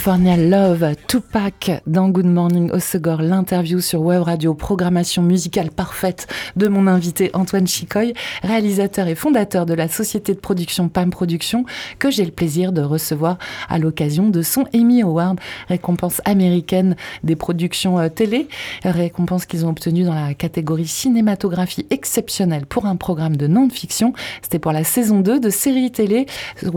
California 0.08 0.38
Love, 0.38 0.94
Tupac 1.06 1.82
dans 1.86 2.08
Good 2.08 2.24
Morning 2.24 2.70
Osegor, 2.70 3.20
l'interview 3.20 3.82
sur 3.82 4.00
Web 4.00 4.22
Radio, 4.22 4.54
programmation 4.54 5.20
musicale 5.20 5.70
parfaite 5.70 6.26
de 6.56 6.66
mon 6.66 6.86
invité 6.86 7.30
Antoine 7.34 7.66
Chicoy, 7.66 8.14
réalisateur 8.42 9.06
et 9.08 9.14
fondateur 9.14 9.66
de 9.66 9.74
la 9.74 9.86
société 9.86 10.32
de 10.32 10.40
production 10.40 10.88
PAM 10.88 11.10
Production, 11.10 11.66
que 11.98 12.10
j'ai 12.10 12.24
le 12.24 12.30
plaisir 12.30 12.72
de 12.72 12.80
recevoir 12.80 13.36
à 13.68 13.76
l'occasion 13.76 14.30
de 14.30 14.40
son 14.40 14.64
Emmy 14.74 15.02
Award, 15.02 15.40
récompense 15.68 16.22
américaine 16.24 16.96
des 17.22 17.36
productions 17.36 17.98
euh, 17.98 18.08
télé, 18.08 18.48
récompense 18.84 19.44
qu'ils 19.44 19.66
ont 19.66 19.70
obtenue 19.70 20.04
dans 20.04 20.14
la 20.14 20.32
catégorie 20.32 20.86
cinématographie 20.86 21.86
exceptionnelle 21.90 22.64
pour 22.64 22.86
un 22.86 22.96
programme 22.96 23.36
de 23.36 23.46
non-fiction. 23.46 24.14
C'était 24.40 24.58
pour 24.58 24.72
la 24.72 24.84
saison 24.84 25.20
2 25.20 25.38
de 25.38 25.50
série 25.50 25.92
télé 25.92 26.24
100 26.62 26.70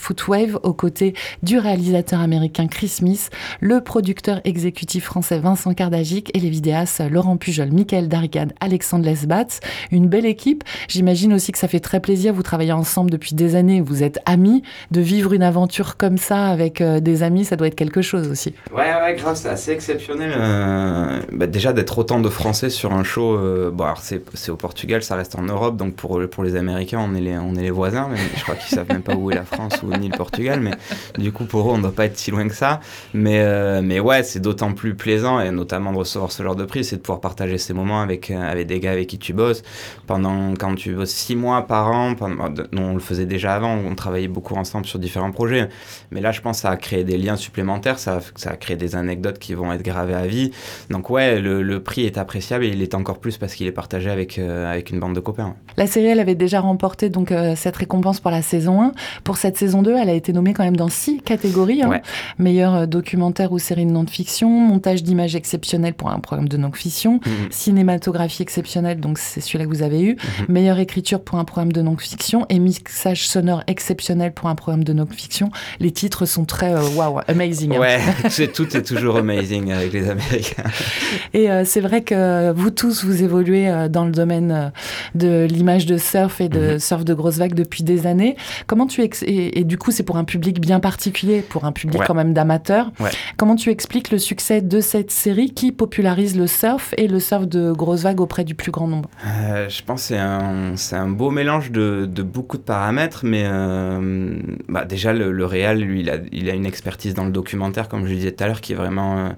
Foot 0.00 0.26
Wave 0.28 0.58
aux 0.62 0.72
côtés 0.72 1.12
du 1.42 1.58
réalisateur 1.58 2.20
américain 2.20 2.61
américain 2.62 2.66
Chris 2.68 2.88
Smith, 2.88 3.30
le 3.60 3.80
producteur 3.80 4.40
exécutif 4.44 5.04
français 5.04 5.38
Vincent 5.38 5.74
Cardagic 5.74 6.30
et 6.34 6.40
les 6.40 6.50
vidéastes 6.50 7.02
Laurent 7.10 7.36
Pujol, 7.36 7.70
Michael 7.72 8.08
Dargad, 8.08 8.52
Alexandre 8.60 9.04
Lesbatz. 9.04 9.60
Une 9.90 10.08
belle 10.08 10.26
équipe. 10.26 10.64
J'imagine 10.88 11.32
aussi 11.32 11.52
que 11.52 11.58
ça 11.58 11.68
fait 11.68 11.80
très 11.80 12.00
plaisir. 12.00 12.32
Vous 12.32 12.42
travaillez 12.42 12.72
ensemble 12.72 13.10
depuis 13.10 13.34
des 13.34 13.54
années. 13.54 13.80
Vous 13.80 14.02
êtes 14.02 14.18
amis. 14.26 14.62
De 14.90 15.00
vivre 15.00 15.32
une 15.32 15.42
aventure 15.42 15.96
comme 15.96 16.18
ça 16.18 16.46
avec 16.46 16.80
euh, 16.80 17.00
des 17.00 17.22
amis, 17.22 17.44
ça 17.44 17.56
doit 17.56 17.66
être 17.66 17.74
quelque 17.74 18.02
chose 18.02 18.28
aussi. 18.28 18.54
Ouais, 18.74 18.92
ouais, 19.02 19.14
grave, 19.16 19.36
c'est 19.36 19.48
assez 19.48 19.72
exceptionnel. 19.72 20.32
Euh, 20.36 21.20
bah, 21.32 21.46
déjà 21.46 21.72
d'être 21.72 21.98
autant 21.98 22.20
de 22.20 22.28
Français 22.28 22.70
sur 22.70 22.92
un 22.92 23.04
show. 23.04 23.36
Euh, 23.36 23.70
bon, 23.70 23.84
alors 23.84 24.00
c'est 24.00 24.50
au 24.50 24.56
Portugal, 24.56 25.02
ça 25.02 25.16
reste 25.16 25.36
en 25.36 25.42
Europe. 25.42 25.76
Donc 25.76 25.94
pour, 25.94 26.18
les 26.42 26.56
Américains, 26.56 27.00
on 27.00 27.14
est 27.14 27.20
les, 27.20 27.36
on 27.38 27.54
est 27.54 27.62
les 27.62 27.70
voisins. 27.70 28.08
Mais 28.10 28.18
je 28.36 28.42
crois 28.42 28.54
qu'ils 28.54 28.74
savent 28.74 28.88
même 28.88 29.02
pas 29.02 29.14
où 29.14 29.30
est 29.30 29.34
la 29.34 29.44
France 29.44 29.82
ou 29.82 29.96
ni 29.96 30.08
le 30.08 30.16
Portugal. 30.16 30.60
Mais 30.60 30.72
du 31.18 31.32
coup, 31.32 31.44
pour 31.44 31.68
eux, 31.68 31.72
on 31.72 31.78
ne 31.78 31.82
doit 31.82 31.92
pas 31.92 32.06
être 32.06 32.18
si 32.18 32.30
loin 32.30 32.41
que 32.48 32.54
ça. 32.54 32.80
Mais, 33.14 33.40
euh, 33.40 33.80
mais 33.82 34.00
ouais, 34.00 34.22
c'est 34.22 34.40
d'autant 34.40 34.72
plus 34.72 34.94
plaisant, 34.94 35.40
et 35.40 35.50
notamment 35.50 35.92
de 35.92 35.98
recevoir 35.98 36.32
ce 36.32 36.42
genre 36.42 36.56
de 36.56 36.64
prix, 36.64 36.84
c'est 36.84 36.96
de 36.96 37.00
pouvoir 37.00 37.20
partager 37.20 37.58
ces 37.58 37.74
moments 37.74 38.00
avec, 38.00 38.30
euh, 38.30 38.50
avec 38.50 38.66
des 38.66 38.80
gars 38.80 38.92
avec 38.92 39.08
qui 39.08 39.18
tu 39.18 39.32
bosses. 39.32 39.62
Pendant, 40.06 40.54
quand 40.54 40.74
tu 40.74 40.94
bosses 40.94 41.10
six 41.10 41.36
mois 41.36 41.66
par 41.66 41.90
an, 41.90 42.14
pendant, 42.14 42.48
on 42.76 42.94
le 42.94 43.00
faisait 43.00 43.26
déjà 43.26 43.54
avant, 43.54 43.74
on 43.74 43.94
travaillait 43.94 44.28
beaucoup 44.28 44.54
ensemble 44.54 44.86
sur 44.86 44.98
différents 44.98 45.32
projets. 45.32 45.68
Mais 46.10 46.20
là, 46.20 46.32
je 46.32 46.40
pense 46.40 46.58
que 46.58 46.62
ça 46.62 46.70
a 46.70 46.76
créé 46.76 47.04
des 47.04 47.18
liens 47.18 47.36
supplémentaires, 47.36 47.98
ça, 47.98 48.20
ça 48.36 48.50
a 48.50 48.56
créé 48.56 48.76
des 48.76 48.96
anecdotes 48.96 49.38
qui 49.38 49.54
vont 49.54 49.72
être 49.72 49.82
gravées 49.82 50.14
à 50.14 50.26
vie. 50.26 50.52
Donc 50.90 51.10
ouais, 51.10 51.40
le, 51.40 51.62
le 51.62 51.82
prix 51.82 52.04
est 52.04 52.18
appréciable 52.18 52.64
et 52.64 52.68
il 52.68 52.82
est 52.82 52.94
encore 52.94 53.18
plus 53.18 53.38
parce 53.38 53.54
qu'il 53.54 53.66
est 53.66 53.72
partagé 53.72 54.10
avec, 54.10 54.38
euh, 54.38 54.70
avec 54.70 54.90
une 54.90 55.00
bande 55.00 55.14
de 55.14 55.20
copains. 55.20 55.54
La 55.76 55.86
série, 55.86 56.06
elle 56.06 56.20
avait 56.20 56.34
déjà 56.34 56.60
remporté 56.60 57.08
donc 57.08 57.32
cette 57.56 57.76
récompense 57.76 58.20
pour 58.20 58.30
la 58.30 58.42
saison 58.42 58.82
1. 58.82 58.92
Pour 59.24 59.36
cette 59.36 59.56
saison 59.56 59.82
2, 59.82 59.96
elle 59.96 60.08
a 60.08 60.12
été 60.12 60.32
nommée 60.32 60.52
quand 60.52 60.64
même 60.64 60.76
dans 60.76 60.88
six 60.88 61.20
catégories. 61.20 61.82
Hein. 61.82 61.88
Ouais 61.88 62.02
meilleur 62.38 62.74
euh, 62.74 62.86
documentaire 62.86 63.52
ou 63.52 63.58
série 63.58 63.86
de 63.86 63.90
non-fiction, 63.90 64.48
montage 64.48 65.02
d'images 65.02 65.36
exceptionnelles 65.36 65.94
pour 65.94 66.10
un 66.10 66.18
programme 66.18 66.48
de 66.48 66.56
non-fiction, 66.56 67.20
mhm. 67.24 67.50
cinématographie 67.50 68.42
exceptionnelle, 68.42 69.00
donc 69.00 69.18
c'est 69.18 69.40
celui-là 69.40 69.64
que 69.64 69.70
vous 69.70 69.82
avez 69.82 70.02
eu, 70.02 70.12
mhm. 70.12 70.46
meilleure 70.48 70.78
écriture 70.78 71.20
pour 71.20 71.38
un 71.38 71.44
programme 71.44 71.72
de 71.72 71.82
non-fiction 71.82 72.46
et 72.48 72.58
mixage 72.58 73.28
sonore 73.28 73.62
exceptionnel 73.66 74.32
pour 74.32 74.48
un 74.48 74.54
programme 74.54 74.84
de 74.84 74.92
non-fiction. 74.92 75.50
Les 75.80 75.90
titres 75.90 76.26
sont 76.26 76.44
très 76.44 76.74
euh, 76.74 76.82
wow, 76.96 77.20
amazing. 77.28 77.76
Hein. 77.76 77.80
Ouais, 77.80 78.00
tout 78.54 78.76
est 78.76 78.82
toujours 78.82 79.16
amazing 79.16 79.72
avec 79.72 79.92
les 79.92 80.08
Américains. 80.08 80.64
Et 81.34 81.50
euh, 81.50 81.64
c'est 81.64 81.80
vrai 81.80 82.02
que 82.02 82.52
vous 82.52 82.70
tous, 82.70 83.04
vous 83.04 83.22
évoluez 83.22 83.86
dans 83.90 84.04
le 84.04 84.12
domaine 84.12 84.72
de 85.14 85.46
l'image 85.48 85.86
de 85.86 85.98
surf 85.98 86.40
et 86.40 86.48
de 86.48 86.72
mhm. 86.72 86.78
surf 86.78 87.04
de 87.04 87.14
grosses 87.14 87.38
vagues 87.38 87.54
depuis 87.54 87.82
des 87.82 88.06
années. 88.06 88.36
Comment 88.66 88.86
tu 88.86 89.02
et, 89.02 89.58
et, 89.58 89.64
du 89.64 89.78
coup, 89.78 89.90
c'est 89.90 90.02
pour 90.02 90.16
un 90.16 90.24
public 90.24 90.60
bien 90.60 90.80
particulier, 90.80 91.42
pour 91.42 91.64
un 91.64 91.72
public 91.72 92.00
quand 92.06 92.14
même 92.22 92.32
d'amateurs. 92.32 92.92
Comment 93.36 93.56
tu 93.56 93.70
expliques 93.70 94.10
le 94.10 94.18
succès 94.18 94.60
de 94.60 94.80
cette 94.80 95.10
série 95.10 95.52
qui 95.52 95.72
popularise 95.72 96.36
le 96.36 96.46
surf 96.46 96.94
et 96.96 97.08
le 97.08 97.20
surf 97.20 97.46
de 97.46 97.72
grosses 97.72 98.02
vagues 98.02 98.20
auprès 98.20 98.44
du 98.44 98.54
plus 98.54 98.70
grand 98.70 98.86
nombre? 98.86 99.08
Euh, 99.26 99.68
Je 99.68 99.82
pense 99.82 100.02
que 100.02 100.08
c'est 100.08 100.18
un, 100.18 100.74
un, 100.92 101.08
beau 101.08 101.30
mélange 101.30 101.70
de, 101.70 102.08
de, 102.10 102.22
beaucoup 102.22 102.56
de 102.56 102.62
paramètres, 102.62 103.20
mais 103.24 103.44
euh, 103.44 104.38
bah 104.68 104.84
déjà 104.84 105.12
le, 105.12 105.32
le 105.32 105.44
réal, 105.44 105.80
lui, 105.80 106.00
il 106.00 106.10
a, 106.10 106.16
il 106.32 106.48
a, 106.50 106.54
une 106.54 106.66
expertise 106.66 107.14
dans 107.14 107.24
le 107.24 107.32
documentaire, 107.32 107.88
comme 107.88 108.06
je 108.06 108.14
disais 108.14 108.32
tout 108.32 108.44
à 108.44 108.46
l'heure, 108.46 108.60
qui 108.60 108.72
est 108.72 108.76
vraiment... 108.76 109.18
Euh, 109.18 109.28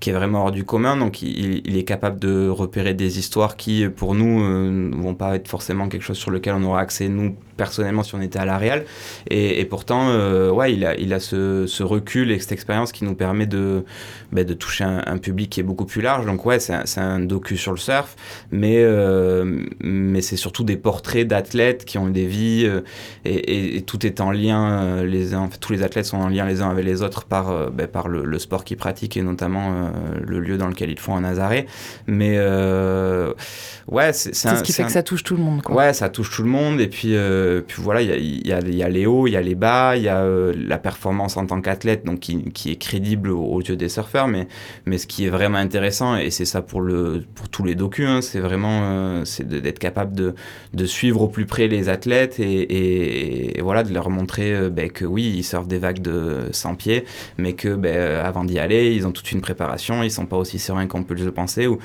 qui 0.00 0.10
est 0.10 0.12
vraiment 0.12 0.44
hors 0.44 0.52
du 0.52 0.64
commun. 0.64 0.96
Donc, 0.96 1.22
il, 1.22 1.76
est 1.76 1.84
capable 1.84 2.18
de 2.18 2.48
repérer 2.48 2.94
des 2.94 3.18
histoires 3.18 3.56
qui, 3.56 3.88
pour 3.88 4.14
nous, 4.14 4.40
ne 4.40 4.94
vont 4.96 5.14
pas 5.14 5.36
être 5.36 5.48
forcément 5.48 5.88
quelque 5.88 6.02
chose 6.02 6.18
sur 6.18 6.30
lequel 6.30 6.54
on 6.54 6.62
aura 6.64 6.80
accès, 6.80 7.08
nous, 7.08 7.36
personnellement 7.56 8.02
si 8.02 8.14
on 8.14 8.20
était 8.20 8.38
à 8.38 8.44
la 8.44 8.58
Real. 8.58 8.84
Et, 9.30 9.64
pourtant, 9.64 10.08
euh, 10.08 10.50
ouais, 10.50 10.74
il 10.74 10.84
a, 10.84 10.96
il 10.96 11.12
a 11.12 11.20
ce, 11.20 11.82
recul 11.82 12.30
et 12.30 12.38
cette 12.38 12.52
expérience 12.52 12.92
qui 12.92 13.04
nous 13.04 13.14
permet 13.14 13.46
de, 13.46 13.84
bah, 14.32 14.44
de 14.44 14.54
toucher 14.54 14.84
un, 14.84 15.18
public 15.18 15.50
qui 15.50 15.60
est 15.60 15.64
beaucoup 15.64 15.86
plus 15.86 16.02
large. 16.02 16.26
Donc 16.26 16.44
ouais, 16.44 16.60
c'est 16.60 16.98
un, 16.98 17.20
docu 17.20 17.56
sur 17.56 17.72
le 17.72 17.78
surf, 17.78 18.16
mais, 18.50 18.78
euh, 18.78 19.64
mais 19.80 20.20
c'est 20.20 20.36
surtout 20.36 20.64
des 20.64 20.76
portraits 20.76 21.26
d'athlètes 21.26 21.84
qui 21.84 21.98
ont 21.98 22.08
des 22.08 22.26
vies 22.26 22.66
euh, 22.66 22.82
et, 23.24 23.82
tout 23.86 24.04
est 24.04 24.20
en 24.20 24.30
lien, 24.30 25.02
les 25.02 25.30
tous 25.60 25.72
les 25.72 25.82
athlètes 25.82 26.06
sont 26.06 26.18
en 26.18 26.28
lien 26.28 26.44
les 26.46 26.60
uns 26.60 26.70
avec 26.70 26.84
les 26.84 27.02
autres 27.02 27.24
par, 27.24 27.70
bah, 27.70 27.86
par 27.86 28.08
le, 28.08 28.38
sport 28.38 28.64
qu'ils 28.64 28.76
pratiquent 28.76 29.16
et 29.16 29.22
notamment 29.22 29.85
le 30.22 30.40
lieu 30.40 30.56
dans 30.58 30.68
lequel 30.68 30.90
ils 30.90 30.98
font 30.98 31.16
un 31.16 31.22
Nazaré. 31.22 31.66
Mais 32.06 32.38
ouais, 33.88 34.12
c'est 34.12 34.34
ce 34.34 34.62
qui 34.62 34.72
fait 34.72 34.84
que 34.84 34.92
ça 34.92 35.02
touche 35.02 35.22
tout 35.22 35.36
le 35.36 35.42
monde. 35.42 35.62
Quoi. 35.62 35.76
Ouais, 35.76 35.92
ça 35.92 36.08
touche 36.08 36.30
tout 36.30 36.42
le 36.42 36.48
monde 36.48 36.80
et 36.80 36.88
puis 36.88 37.14
euh, 37.14 37.60
puis 37.66 37.82
voilà, 37.82 38.02
il 38.02 38.46
y 38.46 38.52
a, 38.52 38.60
y, 38.60 38.82
a, 38.82 38.88
les 38.88 39.06
hauts, 39.06 39.26
il 39.26 39.32
y 39.32 39.36
a 39.36 39.40
les 39.40 39.54
bas, 39.54 39.96
il 39.96 40.02
y 40.02 40.08
a 40.08 40.20
euh, 40.20 40.52
la 40.56 40.78
performance 40.78 41.36
en 41.36 41.46
tant 41.46 41.60
qu'athlète, 41.60 42.04
donc 42.04 42.20
qui, 42.20 42.42
qui, 42.52 42.70
est 42.70 42.76
crédible 42.76 43.30
aux, 43.30 43.60
yeux 43.60 43.76
des 43.76 43.88
surfeurs, 43.88 44.28
mais, 44.28 44.48
mais 44.84 44.98
ce 44.98 45.06
qui 45.06 45.26
est 45.26 45.30
vraiment 45.30 45.58
intéressant, 45.58 46.16
et 46.16 46.30
c'est 46.30 46.44
ça 46.44 46.62
pour, 46.62 46.80
le, 46.80 47.24
pour 47.34 47.48
tous 47.48 47.64
les 47.64 47.74
docus, 47.74 48.06
hein, 48.06 48.20
c'est 48.22 48.40
vraiment 48.40 48.80
euh, 48.82 49.24
c'est 49.24 49.46
d'être 49.46 49.78
capable 49.78 50.14
de, 50.14 50.34
de, 50.74 50.86
suivre 50.86 51.22
au 51.22 51.28
plus 51.28 51.46
près 51.46 51.68
les 51.68 51.88
athlètes 51.88 52.38
et, 52.38 53.58
et, 53.58 53.60
voilà, 53.60 53.82
de 53.82 53.92
leur 53.92 54.10
montrer 54.10 54.70
ben, 54.70 54.90
que 54.90 55.04
oui, 55.04 55.34
ils 55.36 55.44
surfent 55.44 55.66
des 55.66 55.78
vagues 55.78 56.00
de 56.00 56.48
100 56.52 56.74
pieds, 56.76 57.04
mais 57.38 57.54
que 57.54 57.74
ben, 57.74 58.20
avant 58.24 58.44
d'y 58.44 58.58
aller, 58.58 58.94
ils 58.94 59.06
ont 59.06 59.12
toute 59.12 59.32
une 59.32 59.40
préparation, 59.40 59.75
ils 60.02 60.10
sont 60.10 60.26
pas 60.26 60.36
aussi 60.36 60.58
sereins 60.58 60.86
qu'on 60.86 61.02
peut 61.02 61.14
le 61.14 61.32
penser, 61.32 61.66
ou, 61.66 61.78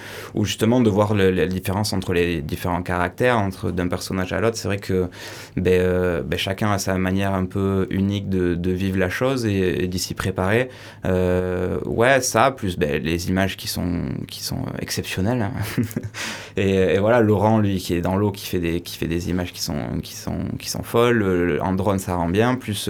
justement 0.43 0.81
de 0.81 0.89
voir 0.89 1.13
la 1.13 1.45
différence 1.45 1.93
entre 1.93 2.13
les 2.13 2.41
différents 2.41 2.81
caractères, 2.81 3.37
entre 3.37 3.71
d'un 3.71 3.87
personnage 3.87 4.33
à 4.33 4.39
l'autre. 4.39 4.57
C'est 4.57 4.67
vrai 4.67 4.77
que 4.77 5.09
ben, 5.57 5.73
euh, 5.73 6.21
ben, 6.23 6.37
chacun 6.37 6.71
a 6.71 6.77
sa 6.77 6.97
manière 6.97 7.33
un 7.33 7.45
peu 7.45 7.87
unique 7.89 8.29
de, 8.29 8.71
vivre 8.71 8.97
la 8.97 9.09
chose 9.09 9.45
et, 9.45 9.87
d'y 9.87 9.99
s'y 9.99 10.13
préparer. 10.13 10.69
Euh, 11.05 11.79
ouais, 11.85 12.21
ça, 12.21 12.51
plus 12.51 12.77
ben, 12.77 13.01
les 13.01 13.29
images 13.29 13.57
qui 13.57 13.67
sont, 13.67 14.03
qui 14.27 14.43
sont 14.43 14.65
exceptionnelles. 14.79 15.49
Et, 16.57 16.99
voilà, 16.99 17.21
Laurent, 17.21 17.59
lui, 17.59 17.77
qui 17.77 17.93
est 17.93 18.01
dans 18.01 18.17
l'eau, 18.17 18.31
qui, 18.31 18.45
fait 18.45 18.59
des, 18.59 18.81
qui 18.81 18.97
fait 18.97 19.07
des 19.07 19.29
images 19.29 19.53
qui 19.53 19.61
sont, 19.61 19.99
qui 20.03 20.15
sont, 20.15 20.39
qui 20.59 20.69
sont 20.69 20.83
folles. 20.83 21.59
En 21.61 21.73
drone, 21.73 21.99
ça 21.99 22.15
rend 22.15 22.27
bien. 22.27 22.55
Plus 22.55 22.89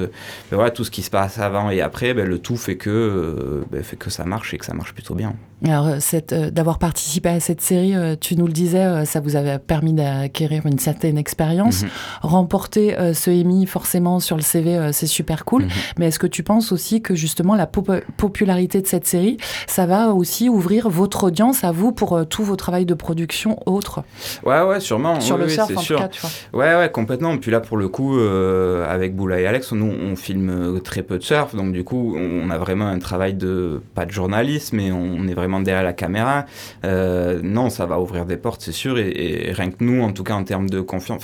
tout 0.73 0.83
ce 0.83 0.91
qui 0.91 1.01
se 1.01 1.09
passe 1.09 1.37
avant 1.39 1.69
et 1.69 1.81
après, 1.81 2.13
le 2.13 2.39
tout 2.39 2.57
fait 2.57 2.77
que, 2.77 2.89
euh, 2.89 3.83
fait 3.83 3.97
que 3.97 4.09
ça 4.09 4.25
marche 4.25 4.53
et 4.53 4.57
que 4.57 4.65
ça 4.65 4.73
marche 4.73 4.90
plutôt 4.93 5.15
bien. 5.15 5.35
Alors, 5.65 5.87
d'avoir 6.51 6.79
participé 6.79 7.29
à 7.29 7.39
cette 7.39 7.61
série, 7.61 7.93
tu 8.19 8.35
nous 8.35 8.47
le 8.47 8.53
disais, 8.53 9.05
ça 9.05 9.19
vous 9.19 9.35
avait 9.35 9.59
permis 9.59 9.93
d'acquérir 9.93 10.65
une 10.65 10.79
certaine 10.79 11.17
expérience. 11.17 11.83
Mm 11.83 11.87
porter 12.51 12.97
euh, 12.99 13.13
ce 13.13 13.31
Emmy 13.31 13.65
forcément 13.65 14.19
sur 14.19 14.35
le 14.35 14.41
CV, 14.41 14.77
euh, 14.77 14.91
c'est 14.91 15.07
super 15.07 15.45
cool. 15.45 15.63
Mhm. 15.63 15.69
Mais 15.97 16.07
est-ce 16.07 16.19
que 16.19 16.27
tu 16.27 16.43
penses 16.43 16.71
aussi 16.71 17.01
que 17.01 17.15
justement 17.15 17.55
la 17.55 17.67
popularité 17.67 18.81
de 18.81 18.87
cette 18.87 19.05
série, 19.05 19.37
ça 19.67 19.85
va 19.85 20.09
aussi 20.09 20.49
ouvrir 20.49 20.89
votre 20.89 21.25
audience 21.25 21.63
à 21.63 21.71
vous 21.71 21.91
pour 21.91 22.17
euh, 22.17 22.23
tout 22.23 22.43
vos 22.43 22.55
travaux 22.55 22.71
de 22.71 22.93
production 22.93 23.59
autres 23.65 24.03
Ouais, 24.45 24.61
ouais, 24.61 24.79
sûrement. 24.79 25.19
Sur 25.19 25.37
le 25.37 25.49
surf, 25.49 25.75
en 25.75 25.81
sûr. 25.81 25.97
tout 25.97 26.03
cas, 26.03 26.07
tu 26.07 26.21
vois. 26.21 26.29
Ouais, 26.53 26.75
ouais, 26.77 26.89
complètement. 26.89 27.37
Puis 27.37 27.51
là, 27.51 27.59
pour 27.59 27.75
le 27.75 27.89
coup, 27.89 28.17
avec 28.17 29.13
Boula 29.13 29.41
et 29.41 29.45
Alex, 29.45 29.73
nous, 29.73 29.91
on 29.91 30.15
filme 30.15 30.79
très 30.81 31.03
peu 31.03 31.17
de 31.17 31.23
surf. 31.23 31.53
Donc, 31.53 31.73
du 31.73 31.83
coup, 31.83 32.15
on 32.17 32.49
a 32.49 32.57
vraiment 32.57 32.87
un 32.87 32.99
travail 32.99 33.33
de, 33.33 33.81
pas 33.93 34.05
de 34.05 34.11
journalisme, 34.11 34.77
mais 34.77 34.91
on 34.91 35.27
est 35.27 35.33
vraiment 35.33 35.50
derrière 35.59 35.83
la 35.83 35.93
caméra. 35.93 36.45
Euh, 36.85 37.41
non, 37.43 37.69
ça 37.69 37.85
va 37.85 37.99
ouvrir 37.99 38.25
des 38.25 38.37
portes, 38.37 38.61
c'est 38.61 38.71
sûr, 38.71 38.97
et, 38.97 39.51
rien 39.53 39.69
que 39.71 39.83
nous, 39.83 40.01
en 40.01 40.11
tout 40.11 40.23
cas 40.23 40.33
en 40.33 40.43
termes 40.43 40.69
de 40.69 40.81
confiance, 40.81 41.23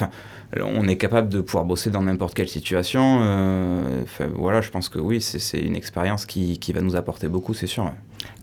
on 0.59 0.87
est 0.87 0.97
capable 0.97 1.29
de 1.29 1.41
pouvoir 1.41 1.65
bosser 1.65 1.89
dans 1.89 2.01
n'importe 2.03 2.33
quelle 2.33 2.47
situation. 2.47 3.19
Euh, 3.21 4.03
voilà, 4.35 4.61
je 4.61 4.69
pense 4.69 4.89
que 4.89 4.99
oui, 4.99 5.21
c'est 5.21 5.59
une 5.59 5.75
expérience 5.75 6.25
qui, 6.25 6.59
qui 6.59 6.73
va 6.73 6.81
nous 6.81 6.95
apporter 6.95 7.27
beaucoup, 7.27 7.53
c'est 7.53 7.67
sûr. 7.67 7.91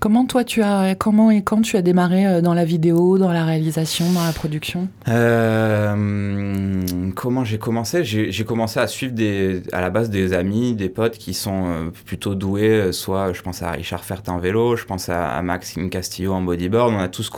Comment 0.00 0.26
toi 0.26 0.44
tu 0.44 0.62
as 0.62 0.94
comment 0.94 1.30
et 1.30 1.42
quand 1.42 1.62
tu 1.62 1.76
as 1.76 1.82
démarré 1.82 2.26
euh, 2.26 2.40
dans 2.42 2.52
la 2.52 2.64
vidéo, 2.64 3.16
dans 3.16 3.32
la 3.32 3.44
réalisation, 3.44 4.12
dans 4.12 4.24
la 4.24 4.32
production? 4.32 4.88
Euh, 5.08 6.82
comment 7.14 7.44
j'ai 7.44 7.58
commencé? 7.58 8.04
J'ai 8.04 8.44
commencé 8.44 8.78
à 8.80 8.86
suivre 8.86 9.14
des, 9.14 9.62
à 9.72 9.80
la 9.80 9.90
base 9.90 10.10
des 10.10 10.34
amis, 10.34 10.74
des 10.74 10.90
potes 10.90 11.16
qui 11.16 11.32
sont 11.32 11.64
euh, 11.66 11.90
plutôt 12.04 12.34
doués. 12.34 12.92
Soit 12.92 13.32
je 13.32 13.42
pense 13.42 13.62
à 13.62 13.70
Richard 13.70 14.04
Fert 14.04 14.22
en 14.28 14.38
vélo, 14.38 14.76
je 14.76 14.84
pense 14.84 15.08
à, 15.08 15.40
Maxime 15.42 15.88
Castillo 15.88 16.32
en 16.34 16.42
bodyboard. 16.42 16.92
On 16.92 16.98
a 16.98 17.08
tous 17.08 17.30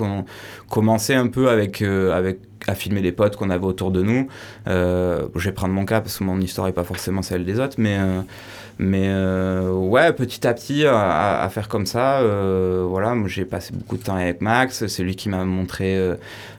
commencé 0.68 1.14
un 1.14 1.28
peu 1.28 1.48
avec, 1.48 1.82
avec 1.82 2.40
à 2.66 2.74
filmer 2.74 3.00
les 3.00 3.12
potes 3.12 3.36
qu'on 3.36 3.50
avait 3.50 3.64
autour 3.64 3.90
de 3.90 4.02
nous. 4.02 4.28
Euh, 4.66 5.28
je 5.34 5.44
vais 5.44 5.52
prendre 5.52 5.74
mon 5.74 5.84
cas 5.84 6.00
parce 6.00 6.18
que 6.18 6.24
mon 6.24 6.40
histoire 6.40 6.66
n'est 6.66 6.72
pas 6.72 6.84
forcément 6.84 7.22
celle 7.22 7.44
des 7.44 7.60
autres, 7.60 7.76
mais 7.78 7.96
mais 8.78 9.06
euh, 9.08 9.70
ouais, 9.72 10.12
petit 10.12 10.46
à 10.46 10.52
petit, 10.54 10.84
à, 10.86 11.42
à- 11.42 11.48
faire 11.48 11.68
comme 11.68 11.86
ça, 11.86 12.20
euh, 12.20 12.84
voilà, 12.88 13.14
j'ai 13.26 13.44
passé 13.44 13.72
beaucoup 13.72 13.96
de 13.96 14.02
temps 14.02 14.16
avec 14.16 14.40
Max, 14.40 14.86
c'est 14.86 15.02
lui 15.02 15.16
qui 15.16 15.28
m'a 15.28 15.44
montré 15.44 15.96
euh, 15.96 16.16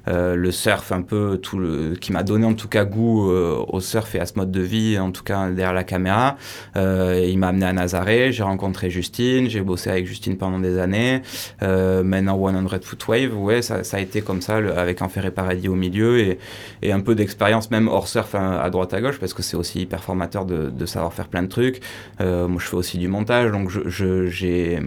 euh, 0.07 0.35
le 0.35 0.51
surf 0.51 0.91
un 0.91 1.01
peu, 1.01 1.37
tout 1.37 1.59
le, 1.59 1.95
qui 1.95 2.11
m'a 2.13 2.23
donné 2.23 2.45
en 2.45 2.53
tout 2.53 2.69
cas 2.69 2.85
goût 2.85 3.29
euh, 3.29 3.63
au 3.67 3.79
surf 3.81 4.15
et 4.15 4.19
à 4.19 4.25
ce 4.25 4.33
mode 4.35 4.51
de 4.51 4.61
vie, 4.61 4.97
en 4.97 5.11
tout 5.11 5.23
cas 5.23 5.49
derrière 5.49 5.73
la 5.73 5.83
caméra. 5.83 6.37
Euh, 6.75 7.23
il 7.27 7.37
m'a 7.37 7.49
amené 7.49 7.65
à 7.65 7.73
Nazaré, 7.73 8.31
j'ai 8.31 8.43
rencontré 8.43 8.89
Justine, 8.89 9.49
j'ai 9.49 9.61
bossé 9.61 9.89
avec 9.89 10.07
Justine 10.07 10.37
pendant 10.37 10.59
des 10.59 10.79
années. 10.79 11.21
Maintenant 11.61 12.37
100 12.69 12.81
Foot 12.83 13.07
Wave, 13.07 13.37
ouais, 13.37 13.61
ça, 13.61 13.83
ça 13.83 13.97
a 13.97 13.99
été 13.99 14.21
comme 14.21 14.41
ça, 14.41 14.55
avec 14.57 15.01
Enfer 15.01 15.25
et 15.25 15.31
Paradis 15.31 15.67
au 15.69 15.75
milieu 15.75 16.19
et, 16.19 16.39
et 16.81 16.91
un 16.91 16.99
peu 17.01 17.15
d'expérience 17.15 17.69
même 17.71 17.87
hors 17.87 18.07
surf 18.07 18.33
hein, 18.35 18.59
à 18.61 18.69
droite 18.69 18.93
à 18.93 19.01
gauche 19.01 19.19
parce 19.19 19.33
que 19.33 19.43
c'est 19.43 19.57
aussi 19.57 19.81
hyper 19.81 20.03
formateur 20.03 20.45
de, 20.45 20.69
de 20.69 20.85
savoir 20.85 21.13
faire 21.13 21.27
plein 21.27 21.43
de 21.43 21.47
trucs. 21.47 21.81
Euh, 22.19 22.47
moi 22.47 22.59
je 22.61 22.67
fais 22.67 22.75
aussi 22.75 22.97
du 22.97 23.07
montage 23.07 23.51
donc 23.51 23.69
j'ai. 23.87 24.79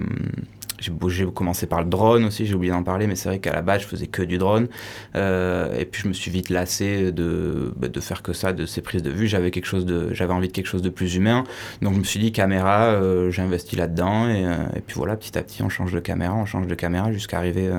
j'ai 1.09 1.27
commencé 1.27 1.67
par 1.67 1.83
le 1.83 1.89
drone 1.89 2.25
aussi, 2.25 2.47
j'ai 2.47 2.55
oublié 2.55 2.73
d'en 2.73 2.83
parler, 2.83 3.07
mais 3.07 3.17
c'est 3.17 3.29
vrai 3.29 3.39
qu'à 3.39 3.53
la 3.53 3.63
base, 3.63 3.83
je 3.83 3.87
faisais 3.87 4.07
que 4.07 4.23
du 4.23 4.39
drone. 4.39 4.69
Euh, 5.15 5.79
et 5.79 5.85
puis, 5.85 6.03
je 6.03 6.09
me 6.09 6.13
suis 6.13 6.31
vite 6.31 6.49
lassé 6.49 7.13
de, 7.13 7.73
bah, 7.77 7.89
de 7.89 8.01
faire 8.01 8.23
que 8.23 8.33
ça, 8.33 8.53
de 8.53 8.67
ces 8.67 8.81
prises 8.81 9.03
de 9.03 9.11
vue. 9.11 9.27
J'avais 9.27 9.51
quelque 9.51 9.67
chose 9.67 9.85
de, 9.85 10.13
j'avais 10.15 10.33
envie 10.33 10.49
de 10.49 10.53
quelque 10.53 10.67
chose 10.67 10.83
de 10.83 10.89
plus 10.89 11.17
humain. 11.17 11.45
Donc, 11.83 11.95
je 11.95 11.99
me 11.99 12.05
suis 12.05 12.19
dit, 12.19 12.33
caméra, 12.33 12.85
euh, 12.85 13.31
j'ai 13.31 13.43
investi 13.43 13.77
là-dedans. 13.77 14.29
Et, 14.29 14.47
euh, 14.47 14.55
et 14.75 14.81
puis 14.81 14.97
voilà, 14.97 15.17
petit 15.17 15.37
à 15.37 15.43
petit, 15.43 15.63
on 15.63 15.69
change 15.69 15.93
de 15.93 16.01
caméra, 16.01 16.35
on 16.35 16.47
change 16.47 16.67
de 16.67 16.75
caméra 16.75 17.13
jusqu'à 17.13 17.37
arriver 17.37 17.71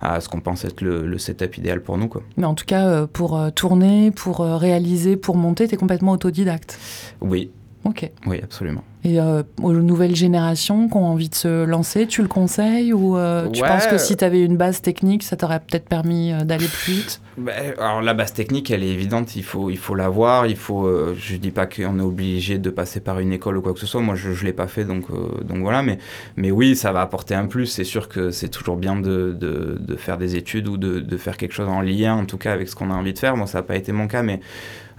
à 0.00 0.20
ce 0.20 0.28
qu'on 0.28 0.40
pense 0.40 0.64
être 0.64 0.80
le, 0.80 1.06
le 1.06 1.18
setup 1.18 1.56
idéal 1.56 1.82
pour 1.82 1.98
nous. 1.98 2.08
Quoi. 2.08 2.22
Mais 2.36 2.46
en 2.46 2.54
tout 2.54 2.66
cas, 2.66 3.06
pour 3.06 3.40
tourner, 3.54 4.12
pour 4.12 4.38
réaliser, 4.40 5.16
pour 5.16 5.36
monter, 5.36 5.66
tu 5.66 5.74
es 5.74 5.76
complètement 5.76 6.12
autodidacte. 6.12 6.78
Oui, 7.20 7.50
Ok. 7.84 8.10
oui, 8.26 8.40
absolument. 8.42 8.84
Et 9.04 9.18
euh, 9.18 9.42
aux 9.60 9.72
nouvelles 9.72 10.14
générations 10.14 10.88
qui 10.88 10.96
ont 10.96 11.06
envie 11.06 11.28
de 11.28 11.34
se 11.34 11.64
lancer, 11.64 12.06
tu 12.06 12.22
le 12.22 12.28
conseilles 12.28 12.92
ou 12.92 13.16
euh, 13.16 13.48
tu 13.50 13.60
Ouais. 13.60 13.66
penses 13.66 13.88
que 13.88 13.98
si 13.98 14.16
tu 14.16 14.22
avais 14.24 14.40
une 14.44 14.56
base 14.56 14.80
technique, 14.80 15.24
ça 15.24 15.36
t'aurait 15.36 15.58
peut-être 15.58 15.88
permis 15.88 16.32
euh, 16.32 16.44
d'aller 16.44 16.66
plus 16.68 16.92
vite? 16.92 17.20
Ben, 17.36 17.74
alors 17.80 18.00
la 18.00 18.14
base 18.14 18.32
technique, 18.32 18.70
elle 18.70 18.84
est 18.84 18.90
évidente, 18.90 19.34
il 19.34 19.42
faut, 19.42 19.70
il 19.70 19.78
faut 19.78 19.96
l'avoir, 19.96 20.46
il 20.46 20.54
faut. 20.54 20.86
euh, 20.86 21.16
je 21.18 21.34
dis 21.34 21.50
pas 21.50 21.66
qu'on 21.66 21.98
est 21.98 22.02
obligé 22.02 22.58
de 22.58 22.70
passer 22.70 23.00
par 23.00 23.18
une 23.18 23.32
école 23.32 23.56
ou 23.56 23.62
quoi 23.62 23.72
que 23.74 23.80
ce 23.80 23.86
soit. 23.86 24.00
Moi, 24.02 24.14
je, 24.14 24.30
je 24.32 24.44
l'ai 24.44 24.52
pas 24.52 24.68
fait, 24.68 24.84
donc 24.84 25.06
donc 25.44 25.58
voilà. 25.58 25.82
Mais 25.82 25.98
mais 26.36 26.52
oui, 26.52 26.76
ça 26.76 26.92
va 26.92 27.00
apporter 27.00 27.34
un 27.34 27.46
plus. 27.46 27.66
C'est 27.66 27.82
sûr 27.82 28.08
que 28.08 28.30
c'est 28.30 28.50
toujours 28.50 28.76
bien 28.76 28.94
de, 28.94 29.32
de, 29.36 29.78
de 29.80 29.96
faire 29.96 30.16
des 30.18 30.36
études 30.36 30.68
ou 30.68 30.76
de, 30.76 31.00
de 31.00 31.16
faire 31.16 31.36
quelque 31.36 31.54
chose 31.54 31.68
en 31.68 31.80
lien, 31.80 32.14
en 32.14 32.24
tout 32.26 32.38
cas 32.38 32.52
avec 32.52 32.68
ce 32.68 32.76
qu'on 32.76 32.92
a 32.92 32.94
envie 32.94 33.12
de 33.14 33.18
faire. 33.18 33.36
Moi, 33.36 33.48
ça 33.48 33.58
n'a 33.58 33.62
pas 33.64 33.74
été 33.74 33.90
mon 33.90 34.06
cas, 34.06 34.22
mais 34.22 34.38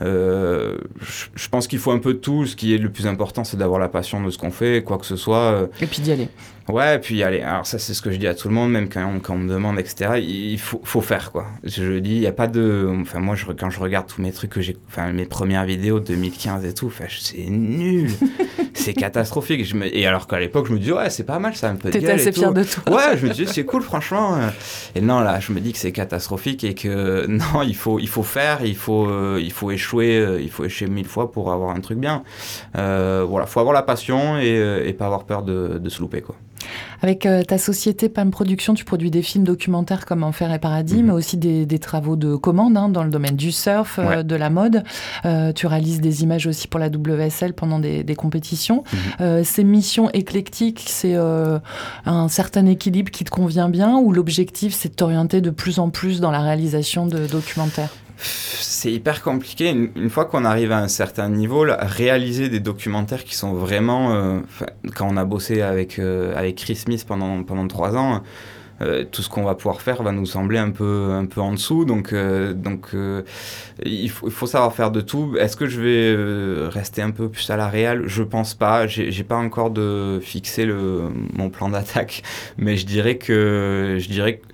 euh, 0.03 0.77
je, 1.35 1.49
pense 1.49 1.67
qu'il 1.67 1.79
faut 1.79 1.91
un 1.91 1.99
peu 1.99 2.13
de 2.13 2.19
tout. 2.19 2.45
Ce 2.45 2.55
qui 2.55 2.73
est 2.73 2.77
le 2.77 2.91
plus 2.91 3.07
important, 3.07 3.43
c'est 3.43 3.57
d'avoir 3.57 3.79
la 3.79 3.89
passion 3.89 4.23
de 4.23 4.29
ce 4.29 4.37
qu'on 4.37 4.51
fait, 4.51 4.83
quoi 4.83 4.97
que 4.97 5.05
ce 5.05 5.15
soit. 5.15 5.37
euh, 5.37 5.67
Et 5.81 5.87
puis 5.87 6.01
d'y 6.01 6.11
aller. 6.11 6.29
Ouais, 6.69 6.95
et 6.95 6.99
puis 6.99 7.21
allez, 7.23 7.41
alors 7.41 7.65
ça 7.65 7.77
c'est 7.77 7.93
ce 7.93 8.01
que 8.01 8.09
je 8.09 8.15
dis 8.17 8.27
à 8.27 8.33
tout 8.35 8.47
le 8.47 8.53
monde, 8.53 8.71
même 8.71 8.87
quand 8.87 9.05
on, 9.05 9.19
quand 9.19 9.33
on 9.33 9.37
me 9.39 9.49
demande, 9.49 9.77
etc. 9.79 10.11
Il 10.21 10.57
faut, 10.59 10.79
faut 10.83 11.01
faire 11.01 11.31
quoi. 11.31 11.45
Je 11.63 11.99
dis, 11.99 12.15
il 12.15 12.19
n'y 12.21 12.27
a 12.27 12.31
pas 12.31 12.47
de. 12.47 12.89
Enfin, 13.01 13.19
moi, 13.19 13.35
je, 13.35 13.45
quand 13.51 13.69
je 13.69 13.79
regarde 13.79 14.07
tous 14.07 14.21
mes 14.21 14.31
trucs 14.31 14.51
que 14.51 14.61
j'ai. 14.61 14.77
Enfin, 14.87 15.11
mes 15.11 15.25
premières 15.25 15.65
vidéos 15.65 15.99
de 15.99 16.05
2015 16.05 16.63
et 16.65 16.73
tout, 16.73 16.87
enfin, 16.87 17.03
c'est 17.09 17.49
nul. 17.49 18.11
c'est 18.73 18.93
catastrophique. 18.93 19.65
Je 19.65 19.75
me, 19.75 19.93
et 19.93 20.05
alors 20.07 20.25
qu'à 20.25 20.39
l'époque, 20.39 20.67
je 20.67 20.73
me 20.73 20.79
dis, 20.79 20.91
ouais, 20.93 21.09
c'est 21.09 21.25
pas 21.25 21.37
mal 21.39 21.53
ça, 21.55 21.69
un 21.69 21.75
peu 21.75 21.89
de 21.89 21.93
T'étais 21.93 22.11
assez 22.11 22.31
fier 22.31 22.47
tout. 22.47 22.53
de 22.53 22.63
toi. 22.63 22.95
Ouais, 22.95 23.17
je 23.17 23.27
me 23.27 23.33
dis, 23.33 23.45
c'est 23.45 23.65
cool, 23.65 23.81
franchement. 23.81 24.35
euh. 24.35 24.47
Et 24.95 25.01
non, 25.01 25.19
là, 25.19 25.41
je 25.41 25.51
me 25.51 25.59
dis 25.59 25.73
que 25.73 25.77
c'est 25.79 25.91
catastrophique 25.91 26.63
et 26.63 26.75
que 26.75 27.25
non, 27.27 27.61
il 27.65 27.75
faut, 27.75 27.99
il 27.99 28.07
faut 28.07 28.23
faire, 28.23 28.63
il 28.63 28.77
faut, 28.77 29.07
euh, 29.09 29.37
il 29.43 29.51
faut 29.51 29.69
échouer, 29.71 30.17
euh, 30.17 30.39
il 30.41 30.49
faut 30.49 30.63
échouer 30.63 30.87
mille 30.87 31.07
fois 31.07 31.29
pour 31.31 31.51
avoir 31.51 31.75
un 31.75 31.81
truc 31.81 31.97
bien. 31.99 32.23
Euh, 32.77 33.25
voilà, 33.27 33.47
faut 33.47 33.59
avoir 33.59 33.73
la 33.73 33.83
passion 33.83 34.39
et, 34.39 34.83
et 34.85 34.93
pas 34.93 35.07
avoir 35.07 35.25
peur 35.25 35.43
de, 35.43 35.77
de 35.77 35.89
se 35.89 35.99
louper, 35.99 36.21
quoi. 36.21 36.35
Avec 37.01 37.25
euh, 37.25 37.43
ta 37.43 37.57
société 37.57 38.07
PAM 38.07 38.31
Production, 38.31 38.73
tu 38.73 38.85
produis 38.85 39.11
des 39.11 39.21
films 39.21 39.43
documentaires 39.43 40.05
comme 40.05 40.23
Enfer 40.23 40.53
et 40.53 40.59
Paradis, 40.59 40.95
Mhm. 40.97 41.05
mais 41.07 41.11
aussi 41.11 41.35
des, 41.37 41.65
des 41.65 41.79
travaux 41.79 42.15
de 42.15 42.35
commande 42.35 42.77
hein, 42.77 42.87
dans 42.89 43.03
le 43.03 43.09
domaine 43.09 43.35
du 43.35 43.51
surf, 43.51 43.99
euh, 43.99 44.23
de 44.23 44.35
la 44.35 44.49
mode. 44.49 44.83
Euh, 45.25 45.51
tu 45.51 45.67
réalises 45.67 45.99
des 45.99 46.23
images 46.23 46.47
aussi 46.47 46.67
pour 46.67 46.79
la 46.79 46.87
WSL 46.89 47.53
pendant 47.53 47.79
des, 47.79 48.03
des 48.03 48.15
compétitions. 48.15 48.83
Mhm. 49.19 49.43
Ces 49.43 49.63
missions 49.63 50.09
éclectiques, 50.11 50.83
c'est 50.87 51.15
un 51.15 52.27
certain 52.29 52.65
équilibre 52.65 53.11
qui 53.11 53.23
te 53.23 53.29
convient 53.29 53.69
bien 53.69 53.97
ou 53.97 54.11
l'objectif, 54.11 54.73
c'est 54.73 54.89
de 54.89 54.95
t'orienter 54.95 55.41
de 55.41 55.49
plus 55.49 55.79
en 55.79 55.89
plus 55.89 56.19
dans 56.21 56.31
la 56.31 56.39
réalisation 56.41 57.05
de 57.05 57.27
documentaires? 57.27 57.89
C'est 58.17 58.91
hyper 58.91 59.21
compliqué. 59.21 59.69
Une, 59.69 60.09
fois 60.09 60.25
qu'on 60.25 60.45
arrive 60.45 60.71
à 60.71 60.79
un 60.79 60.87
certain 60.87 61.29
niveau, 61.29 61.65
réaliser 61.67 62.49
des 62.49 62.59
documentaires 62.59 63.23
qui 63.23 63.35
sont 63.35 63.53
vraiment. 63.53 64.13
euh, 64.13 64.39
quand 64.95 65.07
on 65.09 65.17
a 65.17 65.25
bossé 65.25 65.61
avec, 65.61 65.99
euh, 65.99 66.35
avec 66.35 66.55
Chris 66.57 66.75
Smith 66.75 67.05
pendant, 67.07 67.43
pendant 67.43 67.67
trois 67.67 67.95
ans, 67.95 68.21
euh, 68.81 69.05
tout 69.09 69.21
ce 69.21 69.29
qu'on 69.29 69.43
va 69.43 69.55
pouvoir 69.55 69.81
faire 69.81 70.01
va 70.03 70.11
nous 70.11 70.25
sembler 70.25 70.57
un 70.57 70.71
peu, 70.71 71.11
un 71.11 71.25
peu 71.25 71.41
en 71.41 71.53
dessous. 71.53 71.85
Donc, 71.85 72.11
euh, 72.13 72.53
donc 72.53 72.89
il, 73.85 74.09
faut, 74.09 74.47
savoir 74.47 74.73
faire 74.73 74.91
de 74.91 75.01
tout. 75.01 75.35
Est-ce 75.39 75.55
que 75.55 75.67
je 75.67 75.81
vais 75.81 76.67
rester 76.69 77.01
un 77.01 77.11
peu 77.11 77.29
plus 77.29 77.49
à 77.49 77.57
la 77.57 77.67
réal? 77.67 78.03
Je 78.07 78.23
pense 78.23 78.53
pas. 78.53 78.87
J'ai 78.87 79.23
pas 79.23 79.37
encore 79.37 79.69
de 79.69 80.19
fixé 80.21 80.65
le, 80.65 81.09
mon 81.33 81.49
plan 81.49 81.69
d'attaque, 81.69 82.23
mais 82.57 82.77
je 82.77 82.85
dirais 82.85 83.17
que. 83.17 83.97
Je 83.99 84.07
dirais 84.09 84.37
que 84.37 84.45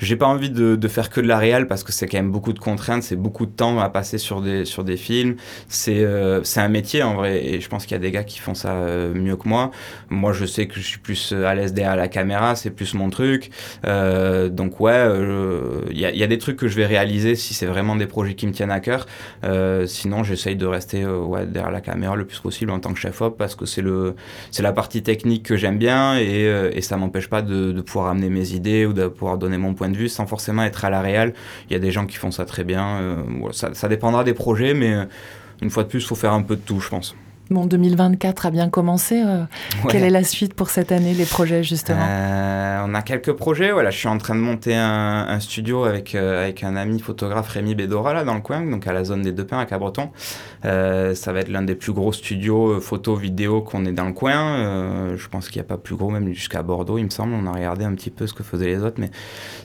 j'ai 0.00 0.16
pas 0.16 0.26
envie 0.26 0.50
de, 0.50 0.76
de 0.76 0.88
faire 0.88 1.10
que 1.10 1.20
de 1.20 1.26
la 1.26 1.38
réal 1.38 1.66
parce 1.66 1.84
que 1.84 1.92
c'est 1.92 2.06
quand 2.06 2.18
même 2.18 2.30
beaucoup 2.30 2.52
de 2.52 2.58
contraintes, 2.58 3.02
c'est 3.02 3.16
beaucoup 3.16 3.46
de 3.46 3.50
temps 3.52 3.78
à 3.80 3.88
passer 3.90 4.18
sur 4.18 4.40
des, 4.40 4.64
sur 4.64 4.82
des 4.84 4.96
films. 4.96 5.36
C'est 5.68 6.00
euh, 6.00 6.42
un 6.56 6.68
métier 6.68 7.02
en 7.02 7.14
vrai 7.14 7.44
et 7.44 7.60
je 7.60 7.68
pense 7.68 7.84
qu'il 7.84 7.92
y 7.92 7.96
a 7.96 8.00
des 8.00 8.10
gars 8.10 8.24
qui 8.24 8.38
font 8.38 8.54
ça 8.54 8.72
euh, 8.72 9.12
mieux 9.14 9.36
que 9.36 9.48
moi. 9.48 9.70
Moi 10.08 10.32
je 10.32 10.46
sais 10.46 10.66
que 10.66 10.74
je 10.74 10.80
suis 10.80 10.98
plus 10.98 11.32
euh, 11.32 11.44
à 11.46 11.54
l'aise 11.54 11.74
derrière 11.74 11.96
la 11.96 12.08
caméra, 12.08 12.56
c'est 12.56 12.70
plus 12.70 12.94
mon 12.94 13.10
truc. 13.10 13.50
Euh, 13.86 14.48
donc 14.48 14.80
ouais, 14.80 14.92
euh, 14.92 15.82
il 15.90 15.98
y, 15.98 16.00
y 16.00 16.22
a 16.22 16.26
des 16.26 16.38
trucs 16.38 16.56
que 16.56 16.68
je 16.68 16.76
vais 16.76 16.86
réaliser 16.86 17.34
si 17.34 17.54
c'est 17.54 17.66
vraiment 17.66 17.96
des 17.96 18.06
projets 18.06 18.34
qui 18.34 18.46
me 18.46 18.52
tiennent 18.52 18.70
à 18.70 18.80
cœur. 18.80 19.06
Sinon 19.86 20.24
j'essaye 20.24 20.56
de 20.56 20.66
rester 20.66 21.04
ouais, 21.06 21.46
derrière 21.46 21.70
la 21.70 21.80
caméra 21.80 22.16
le 22.16 22.26
plus 22.26 22.38
possible 22.40 22.70
en 22.70 22.80
tant 22.80 22.92
que 22.92 22.98
chef-op 22.98 23.36
parce 23.36 23.54
que 23.54 23.66
c'est 23.66 24.62
la 24.62 24.72
partie 24.72 25.02
technique 25.02 25.44
que 25.44 25.56
j'aime 25.56 25.78
bien 25.78 26.18
et, 26.18 26.44
et 26.72 26.80
ça 26.80 26.96
m'empêche 26.96 27.28
pas 27.28 27.42
de, 27.42 27.72
de 27.72 27.80
pouvoir 27.80 28.08
amener 28.08 28.30
mes 28.30 28.52
idées 28.52 28.86
ou 28.86 28.92
de 28.92 29.06
pouvoir 29.08 29.38
donner 29.38 29.58
mon 29.58 29.74
point 29.74 29.89
de 29.90 29.96
vue 29.96 30.08
sans 30.08 30.26
forcément 30.26 30.62
être 30.64 30.84
à 30.84 30.90
la 30.90 31.00
réal. 31.00 31.34
Il 31.68 31.72
y 31.72 31.76
a 31.76 31.78
des 31.78 31.90
gens 31.90 32.06
qui 32.06 32.16
font 32.16 32.30
ça 32.30 32.44
très 32.44 32.64
bien. 32.64 32.98
euh, 33.00 33.52
ça, 33.52 33.74
ça 33.74 33.88
dépendra 33.88 34.24
des 34.24 34.34
projets, 34.34 34.74
mais 34.74 34.94
euh, 34.94 35.04
une 35.62 35.70
fois 35.70 35.82
de 35.84 35.88
plus, 35.88 36.00
il 36.00 36.06
faut 36.06 36.14
faire 36.14 36.32
un 36.32 36.42
peu 36.42 36.56
de 36.56 36.62
tout, 36.62 36.80
je 36.80 36.88
pense. 36.88 37.14
Bon, 37.50 37.66
2024 37.66 38.46
a 38.46 38.50
bien 38.52 38.68
commencé. 38.68 39.20
euh, 39.20 39.40
Ouais. 39.84 39.90
Quelle 39.90 40.04
est 40.04 40.10
la 40.10 40.22
suite 40.22 40.54
pour 40.54 40.70
cette 40.70 40.92
année, 40.92 41.14
les 41.14 41.24
projets 41.24 41.64
justement 41.64 41.98
Euh, 42.08 42.84
on 42.86 42.94
a 42.94 43.02
quelques 43.02 43.32
projets. 43.32 43.72
Voilà, 43.72 43.90
je 43.90 43.98
suis 43.98 44.06
en 44.08 44.18
train 44.18 44.36
de 44.36 44.40
monter 44.40 44.74
un, 44.76 45.26
un 45.28 45.40
studio 45.40 45.82
avec, 45.84 46.14
euh, 46.14 46.42
avec 46.44 46.62
un 46.62 46.76
ami 46.76 47.00
photographe 47.00 47.48
Rémi 47.48 47.74
Bédora 47.74 48.14
là 48.14 48.22
dans 48.22 48.34
le 48.34 48.40
coin, 48.40 48.60
donc 48.64 48.86
à 48.86 48.92
la 48.92 49.02
zone 49.02 49.22
des 49.22 49.32
Deux 49.32 49.44
Pins 49.46 49.58
à 49.58 49.66
Cabreton. 49.66 50.10
Ça 50.62 51.32
va 51.32 51.40
être 51.40 51.48
l'un 51.48 51.62
des 51.62 51.74
plus 51.74 51.92
gros 51.92 52.12
studios 52.12 52.78
photo 52.80 53.16
vidéo 53.16 53.62
qu'on 53.62 53.84
ait 53.84 53.92
dans 53.92 54.04
le 54.06 54.12
coin. 54.12 55.16
Je 55.16 55.28
pense 55.28 55.48
qu'il 55.48 55.60
n'y 55.60 55.66
a 55.66 55.68
pas 55.68 55.78
plus 55.78 55.96
gros, 55.96 56.10
même 56.10 56.32
jusqu'à 56.32 56.62
Bordeaux, 56.62 56.98
il 56.98 57.04
me 57.04 57.10
semble. 57.10 57.32
On 57.34 57.46
a 57.46 57.52
regardé 57.52 57.84
un 57.84 57.94
petit 57.94 58.10
peu 58.10 58.26
ce 58.28 58.32
que 58.34 58.44
faisaient 58.44 58.66
les 58.66 58.82
autres, 58.84 58.98
mais 59.00 59.10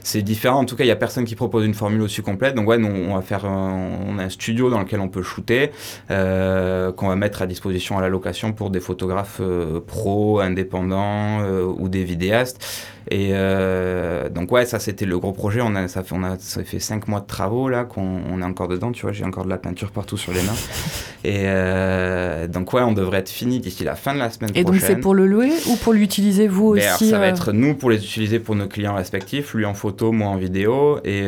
c'est 0.02 0.22
différent. 0.22 0.58
En 0.58 0.64
tout 0.64 0.74
cas, 0.74 0.82
il 0.82 0.88
n'y 0.88 0.92
a 0.92 0.96
personne 0.96 1.24
qui 1.24 1.36
propose 1.36 1.64
une 1.64 1.74
formule 1.74 2.02
aussi 2.02 2.20
complète. 2.22 2.54
Donc 2.56 2.66
ouais, 2.68 2.78
nous, 2.78 2.88
on 2.88 3.14
va 3.14 3.20
faire, 3.22 3.44
un- 3.44 3.90
on 4.08 4.18
a 4.18 4.24
un 4.24 4.28
studio 4.30 4.70
dans 4.70 4.80
lequel 4.80 4.98
on 5.00 5.08
peut 5.08 5.22
shooter, 5.22 5.70
qu'on 6.08 7.08
va 7.08 7.16
mettre 7.16 7.42
à 7.42 7.46
disposition 7.46 7.75
à 7.98 8.00
la 8.00 8.08
location 8.08 8.52
pour 8.52 8.70
des 8.70 8.80
photographes 8.80 9.40
euh, 9.40 9.80
pros, 9.80 10.40
indépendants 10.40 11.40
euh, 11.40 11.64
ou 11.64 11.88
des 11.88 12.04
vidéastes. 12.04 12.64
Et 13.10 13.30
euh, 13.32 14.28
donc 14.28 14.50
ouais, 14.52 14.66
ça 14.66 14.80
c'était 14.80 15.06
le 15.06 15.18
gros 15.18 15.32
projet. 15.32 15.60
On 15.62 15.74
a, 15.76 15.88
ça, 15.88 16.02
fait, 16.02 16.14
on 16.14 16.24
a, 16.24 16.36
ça 16.38 16.64
fait 16.64 16.80
cinq 16.80 17.08
mois 17.08 17.20
de 17.20 17.26
travaux 17.26 17.68
là, 17.68 17.84
qu'on 17.84 18.20
on 18.30 18.40
est 18.40 18.44
encore 18.44 18.68
dedans. 18.68 18.92
Tu 18.92 19.02
vois, 19.02 19.12
j'ai 19.12 19.24
encore 19.24 19.44
de 19.44 19.50
la 19.50 19.58
peinture 19.58 19.90
partout 19.90 20.16
sur 20.16 20.32
les 20.32 20.42
mains. 20.42 20.54
Et 21.24 21.42
euh, 21.46 22.46
donc 22.46 22.72
ouais, 22.72 22.82
on 22.82 22.92
devrait 22.92 23.18
être 23.18 23.30
fini 23.30 23.58
d'ici 23.58 23.82
la 23.84 23.96
fin 23.96 24.14
de 24.14 24.18
la 24.18 24.30
semaine 24.30 24.50
Et 24.54 24.62
donc 24.62 24.76
prochaine. 24.76 24.96
c'est 24.96 25.00
pour 25.00 25.14
le 25.14 25.26
louer 25.26 25.50
ou 25.68 25.76
pour 25.76 25.92
l'utiliser 25.92 26.46
vous 26.46 26.74
alors, 26.74 26.94
aussi 26.94 27.10
ça 27.10 27.18
va 27.18 27.26
euh, 27.26 27.30
être 27.30 27.52
nous 27.52 27.74
pour 27.74 27.90
les 27.90 27.96
utiliser 27.96 28.38
pour 28.38 28.54
nos 28.54 28.68
clients 28.68 28.94
respectifs, 28.94 29.54
lui 29.54 29.64
en 29.64 29.74
photo, 29.74 30.12
moi 30.12 30.28
en 30.28 30.36
vidéo, 30.36 30.98
et, 31.04 31.24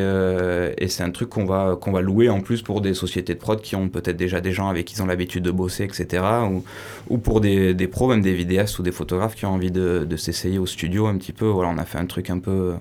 et 0.77 0.87
c'est 0.87 1.03
un 1.03 1.11
truc 1.11 1.29
qu'on 1.29 1.45
va 1.45 1.77
qu'on 1.79 1.91
va 1.91 2.01
louer 2.01 2.29
en 2.29 2.41
plus 2.41 2.61
pour 2.61 2.81
des 2.81 2.93
sociétés 2.93 3.33
de 3.33 3.39
prod 3.39 3.61
qui 3.61 3.75
ont 3.75 3.89
peut-être 3.89 4.17
déjà 4.17 4.41
des 4.41 4.51
gens 4.51 4.69
avec 4.69 4.85
qui 4.85 4.95
ils 4.95 5.01
ont 5.01 5.05
l'habitude 5.05 5.43
de 5.43 5.51
bosser, 5.51 5.83
etc. 5.83 6.23
Ou, 6.49 6.63
ou 7.09 7.17
pour 7.17 7.41
des, 7.41 7.73
des 7.73 7.87
pros, 7.87 8.07
même 8.07 8.21
des 8.21 8.33
vidéastes 8.33 8.79
ou 8.79 8.83
des 8.83 8.91
photographes 8.91 9.35
qui 9.35 9.45
ont 9.45 9.53
envie 9.53 9.71
de, 9.71 10.05
de 10.07 10.17
s'essayer 10.17 10.57
au 10.57 10.65
studio 10.65 11.07
un 11.07 11.17
petit 11.17 11.33
peu. 11.33 11.45
Voilà, 11.45 11.68
on 11.69 11.77
a 11.77 11.85
fait 11.85 11.97
un 11.97 12.05
truc 12.05 12.29
un 12.29 12.39
peu 12.39 12.75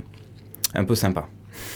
un 0.75 0.85
peu 0.85 0.95
sympa. 0.95 1.27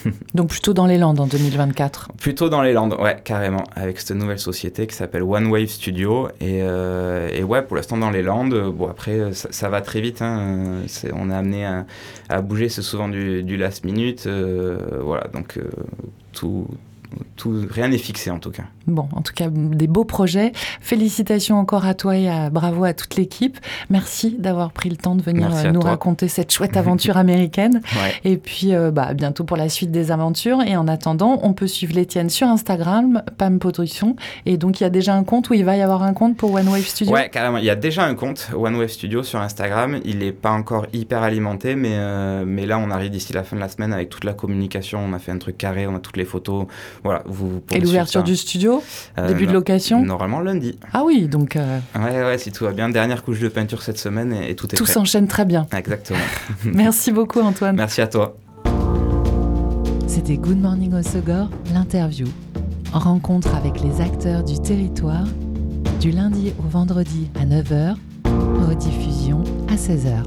Donc 0.34 0.50
plutôt 0.50 0.74
dans 0.74 0.86
les 0.86 0.96
Landes 0.96 1.18
en 1.18 1.26
2024. 1.26 2.12
Plutôt 2.20 2.48
dans 2.48 2.62
les 2.62 2.72
Landes, 2.72 2.94
ouais, 3.00 3.20
carrément, 3.24 3.64
avec 3.74 3.98
cette 3.98 4.16
nouvelle 4.16 4.38
société 4.38 4.86
qui 4.86 4.94
s'appelle 4.94 5.22
One 5.24 5.46
Wave 5.48 5.66
Studio. 5.66 6.28
Et, 6.40 6.60
euh, 6.62 7.28
et 7.32 7.42
ouais, 7.42 7.62
pour 7.62 7.74
l'instant 7.76 7.96
dans 7.96 8.10
les 8.10 8.22
Landes, 8.22 8.70
bon 8.72 8.88
après, 8.88 9.32
ça, 9.32 9.48
ça 9.50 9.68
va 9.68 9.80
très 9.80 10.00
vite. 10.00 10.22
Hein, 10.22 10.82
on 11.14 11.30
est 11.30 11.34
amené 11.34 11.66
à, 11.66 11.84
à 12.28 12.40
bouger, 12.42 12.68
c'est 12.68 12.82
souvent 12.82 13.08
du, 13.08 13.42
du 13.42 13.56
last 13.56 13.84
minute. 13.84 14.26
euh, 14.26 14.78
voilà, 15.02 15.26
donc 15.32 15.56
euh, 15.56 15.68
tout, 16.32 16.68
tout, 17.36 17.66
rien 17.70 17.88
n'est 17.88 17.98
fixé 17.98 18.30
en 18.30 18.38
tout 18.38 18.50
cas. 18.50 18.64
Bon, 18.86 19.08
en 19.12 19.22
tout 19.22 19.32
cas, 19.32 19.48
des 19.50 19.86
beaux 19.86 20.04
projets. 20.04 20.52
Félicitations 20.80 21.58
encore 21.58 21.86
à 21.86 21.94
toi 21.94 22.16
et 22.16 22.28
à, 22.28 22.50
bravo 22.50 22.84
à 22.84 22.94
toute 22.94 23.16
l'équipe. 23.16 23.58
Merci 23.90 24.36
d'avoir 24.38 24.72
pris 24.72 24.90
le 24.90 24.96
temps 24.96 25.14
de 25.14 25.22
venir 25.22 25.50
euh, 25.54 25.70
nous 25.70 25.80
toi. 25.80 25.90
raconter 25.90 26.28
cette 26.28 26.52
chouette 26.52 26.76
aventure 26.76 27.16
américaine. 27.16 27.80
Ouais. 27.94 28.14
Et 28.24 28.36
puis, 28.36 28.74
euh, 28.74 28.90
bah, 28.90 29.14
bientôt 29.14 29.44
pour 29.44 29.56
la 29.56 29.68
suite 29.68 29.90
des 29.90 30.10
aventures. 30.10 30.62
Et 30.62 30.76
en 30.76 30.88
attendant, 30.88 31.40
on 31.42 31.52
peut 31.52 31.66
suivre 31.66 31.94
l'Étienne 31.94 32.30
sur 32.30 32.48
Instagram, 32.48 33.22
Pam 33.38 33.58
Production. 33.58 34.16
Et 34.46 34.56
donc, 34.56 34.80
il 34.80 34.84
y 34.84 34.86
a 34.86 34.90
déjà 34.90 35.14
un 35.14 35.24
compte 35.24 35.50
où 35.50 35.54
il 35.54 35.64
va 35.64 35.76
y 35.76 35.82
avoir 35.82 36.02
un 36.02 36.14
compte 36.14 36.36
pour 36.36 36.52
One 36.52 36.68
Wave 36.68 36.82
Studio? 36.82 37.12
Ouais, 37.12 37.28
carrément. 37.28 37.58
Il 37.58 37.64
y 37.64 37.70
a 37.70 37.76
déjà 37.76 38.04
un 38.04 38.14
compte 38.14 38.50
One 38.54 38.74
Wave 38.76 38.88
Studio 38.88 39.22
sur 39.22 39.40
Instagram. 39.40 40.00
Il 40.04 40.18
n'est 40.18 40.32
pas 40.32 40.50
encore 40.50 40.86
hyper 40.92 41.22
alimenté, 41.22 41.76
mais, 41.76 41.92
euh, 41.92 42.44
mais 42.46 42.66
là, 42.66 42.78
on 42.78 42.90
arrive 42.90 43.10
d'ici 43.10 43.32
la 43.32 43.44
fin 43.44 43.56
de 43.56 43.60
la 43.60 43.68
semaine 43.68 43.92
avec 43.92 44.08
toute 44.08 44.24
la 44.24 44.34
communication. 44.34 45.00
On 45.04 45.12
a 45.12 45.18
fait 45.18 45.32
un 45.32 45.38
truc 45.38 45.56
carré, 45.56 45.86
on 45.86 45.96
a 45.96 46.00
toutes 46.00 46.16
les 46.16 46.24
photos. 46.24 46.66
Voilà, 47.04 47.22
vous, 47.26 47.62
Et 47.72 47.80
l'ouverture 47.80 48.22
du 48.22 48.36
studio, 48.36 48.82
Euh, 49.18 49.26
début 49.28 49.46
de 49.46 49.52
location. 49.52 50.04
Normalement 50.04 50.40
lundi. 50.40 50.78
Ah 50.92 51.02
oui, 51.04 51.26
donc 51.26 51.56
euh, 51.56 51.78
Ouais, 51.96 52.22
ouais, 52.22 52.38
si 52.38 52.52
tout 52.52 52.64
va 52.64 52.70
bien. 52.72 52.88
Dernière 52.90 53.24
couche 53.24 53.40
de 53.40 53.48
peinture 53.48 53.82
cette 53.82 53.98
semaine 53.98 54.32
et, 54.32 54.50
et 54.50 54.54
tout 54.56 54.66
est 54.72 54.76
tout 54.76 54.86
s'enchaîne 54.86 55.26
très 55.26 55.44
bien. 55.44 55.66
Exactement. 55.76 56.18
Merci 56.64 57.10
beaucoup, 57.10 57.40
Antoine. 57.40 57.74
Merci 57.76 58.00
à 58.02 58.06
toi. 58.06 58.36
C'était 60.06 60.36
Good 60.36 60.58
Morning 60.60 60.94
Osogor, 60.94 61.48
l'interview. 61.74 62.26
Rencontre 62.92 63.54
avec 63.56 63.80
les 63.80 64.00
acteurs 64.00 64.44
du 64.44 64.58
territoire, 64.60 65.24
du 66.00 66.10
lundi 66.10 66.52
au 66.58 66.68
vendredi 66.68 67.28
à 67.40 67.46
9h, 67.46 67.94
rediffusion 68.68 69.42
à 69.70 69.74
16h. 69.76 70.22